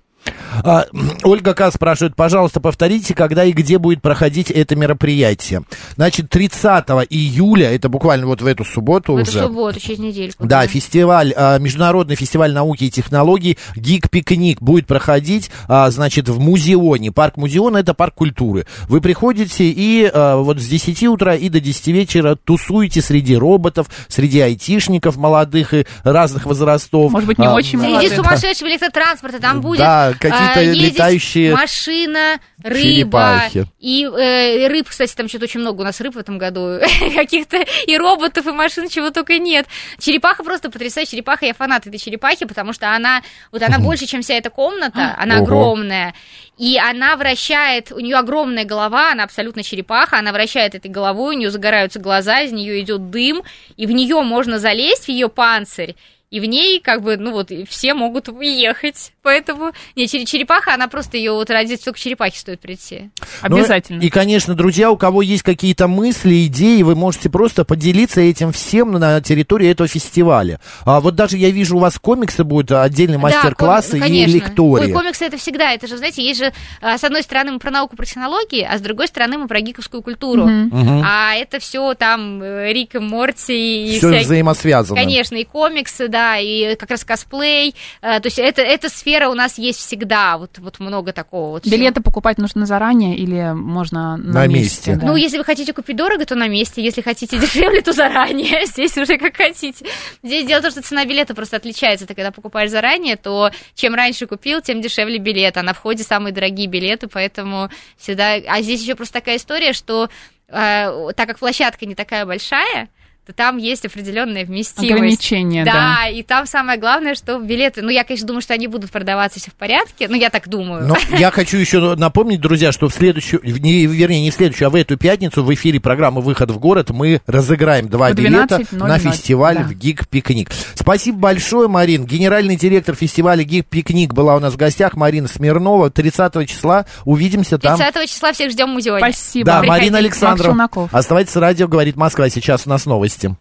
А, 0.63 0.85
Ольга 1.23 1.53
К. 1.53 1.71
спрашивает, 1.71 2.15
пожалуйста, 2.15 2.59
повторите, 2.59 3.13
когда 3.15 3.43
и 3.45 3.51
где 3.53 3.77
будет 3.77 4.01
проходить 4.01 4.51
это 4.51 4.75
мероприятие. 4.75 5.63
Значит, 5.95 6.29
30 6.29 6.85
июля, 7.09 7.73
это 7.73 7.89
буквально 7.89 8.27
вот 8.27 8.41
в 8.41 8.45
эту 8.45 8.63
субботу 8.65 9.13
В 9.13 9.21
уже. 9.21 9.39
эту 9.39 9.47
субботу, 9.47 9.79
через 9.79 9.99
недельку. 9.99 10.45
Да, 10.45 10.67
фестиваль, 10.67 11.33
а, 11.35 11.57
международный 11.57 12.15
фестиваль 12.15 12.53
науки 12.53 12.83
и 12.85 12.89
технологий 12.91 13.57
Гик-пикник 13.75 14.61
будет 14.61 14.87
проходить, 14.87 15.49
а, 15.67 15.89
значит, 15.91 16.29
в 16.29 16.39
Музеоне. 16.39 17.11
Парк 17.11 17.37
Музеон 17.37 17.75
это 17.77 17.93
парк 17.93 18.13
культуры. 18.15 18.65
Вы 18.87 19.01
приходите 19.01 19.65
и 19.65 20.09
а, 20.13 20.37
вот 20.37 20.59
с 20.59 20.67
10 20.67 21.07
утра 21.07 21.35
и 21.35 21.49
до 21.49 21.59
10 21.59 21.87
вечера 21.87 22.35
тусуете 22.35 23.01
среди 23.01 23.35
роботов, 23.35 23.87
среди 24.07 24.39
айтишников 24.41 25.17
молодых 25.17 25.73
и 25.73 25.85
разных 26.03 26.45
возрастов. 26.45 27.11
Может 27.11 27.27
быть, 27.27 27.37
не 27.39 27.45
А, 27.47 27.53
очень 27.53 27.79
м, 27.79 27.81
Среди 27.85 27.93
молодых. 27.95 28.15
сумасшедшего 28.15 28.69
электротранспорта 28.69 29.39
там 29.41 29.61
будет 29.61 29.79
Да, 29.79 30.10
какие-то 30.13 30.59
а, 30.59 30.63
летающие 30.63 31.53
машина, 31.53 32.39
рыба. 32.63 32.81
черепахи. 32.81 33.65
И 33.79 34.05
э, 34.05 34.67
рыб, 34.67 34.87
кстати, 34.89 35.15
там 35.15 35.27
что-то 35.27 35.45
очень 35.45 35.59
много 35.59 35.81
у 35.81 35.83
нас 35.83 35.99
рыб 36.01 36.15
в 36.15 36.17
этом 36.17 36.37
году. 36.37 36.79
Каких-то 37.15 37.65
и 37.87 37.97
роботов, 37.97 38.47
и 38.47 38.51
машин, 38.51 38.89
чего 38.89 39.09
только 39.09 39.39
нет. 39.39 39.67
Черепаха 39.99 40.43
просто 40.43 40.69
потрясающая. 40.69 41.11
Черепаха, 41.11 41.45
я 41.45 41.53
фанат 41.53 41.87
этой 41.87 41.99
черепахи, 41.99 42.45
потому 42.45 42.73
что 42.73 42.93
она, 42.95 43.21
вот 43.51 43.61
она 43.63 43.79
больше, 43.79 44.05
чем 44.05 44.21
вся 44.21 44.35
эта 44.35 44.49
комната, 44.49 45.15
она 45.19 45.37
Ого. 45.37 45.43
огромная. 45.43 46.13
И 46.57 46.77
она 46.77 47.15
вращает, 47.15 47.91
у 47.91 47.99
нее 47.99 48.17
огромная 48.17 48.65
голова, 48.65 49.11
она 49.11 49.23
абсолютно 49.23 49.63
черепаха, 49.63 50.19
она 50.19 50.31
вращает 50.31 50.75
этой 50.75 50.91
головой, 50.91 51.35
у 51.35 51.39
нее 51.39 51.49
загораются 51.49 51.99
глаза, 51.99 52.41
из 52.41 52.51
нее 52.51 52.79
идет 52.81 53.09
дым, 53.09 53.41
и 53.77 53.87
в 53.87 53.91
нее 53.91 54.21
можно 54.21 54.59
залезть, 54.59 55.05
в 55.05 55.09
ее 55.09 55.27
панцирь, 55.27 55.95
и 56.31 56.39
в 56.39 56.45
ней, 56.45 56.79
как 56.79 57.03
бы, 57.03 57.17
ну 57.17 57.31
вот, 57.33 57.51
все 57.69 57.93
могут 57.93 58.29
уехать. 58.29 59.11
Поэтому, 59.21 59.71
не, 59.95 60.05
чер- 60.05 60.25
черепаха, 60.25 60.73
она 60.73 60.87
просто 60.87 61.17
ее 61.17 61.33
вот 61.33 61.49
ради 61.49 61.75
только 61.77 61.99
черепахи 61.99 62.37
стоит 62.39 62.61
прийти. 62.61 63.11
Ну, 63.47 63.57
Обязательно. 63.57 64.01
и, 64.01 64.09
конечно, 64.09 64.55
друзья, 64.55 64.89
у 64.91 64.97
кого 64.97 65.21
есть 65.21 65.43
какие-то 65.43 65.87
мысли, 65.89 66.45
идеи, 66.47 66.81
вы 66.83 66.95
можете 66.95 67.29
просто 67.29 67.65
поделиться 67.65 68.21
этим 68.21 68.53
всем 68.53 68.93
на 68.93 69.19
территории 69.21 69.69
этого 69.69 69.87
фестиваля. 69.89 70.59
А 70.85 71.01
вот 71.01 71.15
даже 71.15 71.35
я 71.37 71.49
вижу, 71.49 71.75
у 71.75 71.79
вас 71.79 71.99
комиксы 71.99 72.45
будут, 72.45 72.71
отдельный 72.71 73.17
Да, 73.17 73.23
мастер-классы 73.23 73.99
коми- 73.99 74.07
ну, 74.07 74.15
и 74.15 74.25
лектории. 74.25 74.85
Ой, 74.85 74.91
комиксы 74.93 75.25
это 75.25 75.35
всегда, 75.37 75.73
это 75.73 75.85
же, 75.87 75.97
знаете, 75.97 76.23
есть 76.23 76.39
же, 76.39 76.53
а, 76.81 76.97
с 76.97 77.03
одной 77.03 77.23
стороны, 77.23 77.51
мы 77.51 77.59
про 77.59 77.71
науку, 77.71 77.97
про 77.97 78.05
технологии, 78.05 78.65
а 78.67 78.77
с 78.77 78.81
другой 78.81 79.09
стороны, 79.09 79.37
мы 79.37 79.47
про 79.49 79.59
гиковскую 79.59 80.01
культуру. 80.01 80.45
Мгм. 80.47 81.03
А 81.05 81.35
это 81.35 81.59
все 81.59 81.93
там 81.93 82.41
э, 82.41 82.71
Рик 82.71 82.95
и 82.95 82.99
Морти 82.99 83.87
и 83.87 83.97
Все 83.97 84.07
всякие- 84.07 84.21
взаимосвязано. 84.25 84.99
Конечно, 84.99 85.35
и 85.35 85.43
комиксы, 85.43 86.07
да, 86.07 86.20
и 86.39 86.75
как 86.75 86.89
раз 86.91 87.03
косплей. 87.03 87.75
э, 88.01 88.19
То 88.19 88.27
есть 88.27 88.39
это, 88.39 88.61
эта 88.61 88.89
сфера 88.89 89.29
у 89.29 89.33
нас 89.33 89.57
есть 89.57 89.79
всегда. 89.79 90.37
Вот, 90.37 90.57
вот 90.59 90.79
много 90.79 91.13
такого. 91.13 91.51
Вот 91.51 91.63
всего. 91.63 91.75
Билеты 91.75 92.01
покупать 92.01 92.37
нужно 92.37 92.65
заранее 92.65 93.15
или 93.17 93.53
можно 93.53 94.17
на, 94.17 94.33
На 94.33 94.47
месте. 94.47 94.95
да? 94.95 95.07
Ну, 95.07 95.15
если 95.15 95.37
вы 95.37 95.43
хотите 95.43 95.73
купить 95.73 95.95
дорого, 95.97 96.25
то 96.25 96.35
на 96.35 96.47
месте. 96.47 96.83
Если 96.83 97.01
хотите 97.01 97.37
дешевле, 97.39 97.81
то 97.81 97.93
заранее. 97.93 98.65
Здесь 98.65 98.97
уже 98.97 99.17
как 99.17 99.35
хотите. 99.37 99.85
Здесь 100.23 100.45
дело 100.45 100.59
в 100.59 100.63
том, 100.63 100.71
что 100.71 100.81
цена 100.81 101.05
билета 101.05 101.33
просто 101.35 101.57
отличается. 101.57 102.05
Ты 102.05 102.15
когда 102.15 102.31
покупаешь 102.31 102.69
заранее, 102.71 103.15
то 103.15 103.51
чем 103.75 103.95
раньше 103.95 104.27
купил, 104.27 104.61
тем 104.61 104.81
дешевле 104.81 105.17
билет. 105.17 105.57
А 105.57 105.63
на 105.63 105.73
входе 105.73 106.03
самые 106.03 106.33
дорогие 106.33 106.67
билеты, 106.67 107.07
поэтому 107.07 107.69
всегда... 107.97 108.33
А 108.47 108.61
здесь 108.61 108.81
еще 108.81 108.95
просто 108.95 109.13
такая 109.15 109.37
история, 109.37 109.73
что 109.73 110.09
э, 110.47 111.07
так 111.15 111.27
как 111.27 111.39
площадка 111.39 111.85
не 111.85 111.95
такая 111.95 112.25
большая, 112.25 112.89
там 113.35 113.57
есть 113.57 113.85
определенная 113.85 114.45
вместимость. 114.45 114.91
Ограничения, 114.91 115.65
да. 115.65 115.71
Да, 115.71 116.07
и 116.09 116.23
там 116.23 116.45
самое 116.45 116.79
главное, 116.79 117.15
что 117.15 117.39
билеты, 117.39 117.81
ну, 117.81 117.89
я, 117.89 118.03
конечно, 118.03 118.27
думаю, 118.27 118.41
что 118.41 118.53
они 118.53 118.67
будут 118.67 118.91
продаваться 118.91 119.39
все 119.39 119.51
в 119.51 119.55
порядке, 119.55 120.07
ну, 120.07 120.15
я 120.15 120.29
так 120.29 120.47
думаю. 120.47 120.87
Но 120.87 120.97
я 121.17 121.31
хочу 121.31 121.57
еще 121.57 121.95
напомнить, 121.95 122.41
друзья, 122.41 122.71
что 122.71 122.89
в 122.89 122.93
следующую, 122.93 123.41
не, 123.43 123.85
вернее, 123.85 124.21
не 124.21 124.31
в 124.31 124.33
следующую, 124.33 124.67
а 124.67 124.69
в 124.69 124.75
эту 124.75 124.97
пятницу 124.97 125.43
в 125.43 125.53
эфире 125.53 125.79
программы 125.79 126.21
«Выход 126.21 126.51
в 126.51 126.59
город» 126.59 126.89
мы 126.89 127.21
разыграем 127.27 127.89
два 127.89 128.13
билета 128.13 128.61
на 128.71 128.97
фестиваль 128.97 129.57
да. 129.57 129.63
в 129.63 129.73
ГИК 129.73 130.07
«Пикник». 130.07 130.49
Спасибо 130.75 131.17
большое, 131.17 131.67
Марин. 131.67 132.05
Генеральный 132.05 132.55
директор 132.55 132.95
фестиваля 132.95 133.43
ГИК 133.43 133.67
«Пикник» 133.67 134.13
была 134.13 134.35
у 134.35 134.39
нас 134.39 134.53
в 134.53 134.57
гостях, 134.57 134.95
Марина 134.95 135.27
Смирнова. 135.27 135.89
30 135.89 136.47
числа 136.47 136.85
увидимся 137.05 137.57
там. 137.57 137.77
30 137.77 138.09
числа 138.09 138.33
всех 138.33 138.51
ждем 138.51 138.71
в 138.71 138.73
музее. 138.73 138.97
Спасибо. 138.97 139.45
Да, 139.45 139.63
Марина 139.63 139.99
Александрова. 139.99 140.69
Оставайтесь 140.91 141.31
с 141.31 141.35
радио, 141.35 141.67
говорит 141.67 141.95
Москва. 141.95 142.29
Сейчас 142.29 142.65
у 142.65 142.69
нас 142.69 142.85
новости 142.85 143.20
властям. 143.21 143.37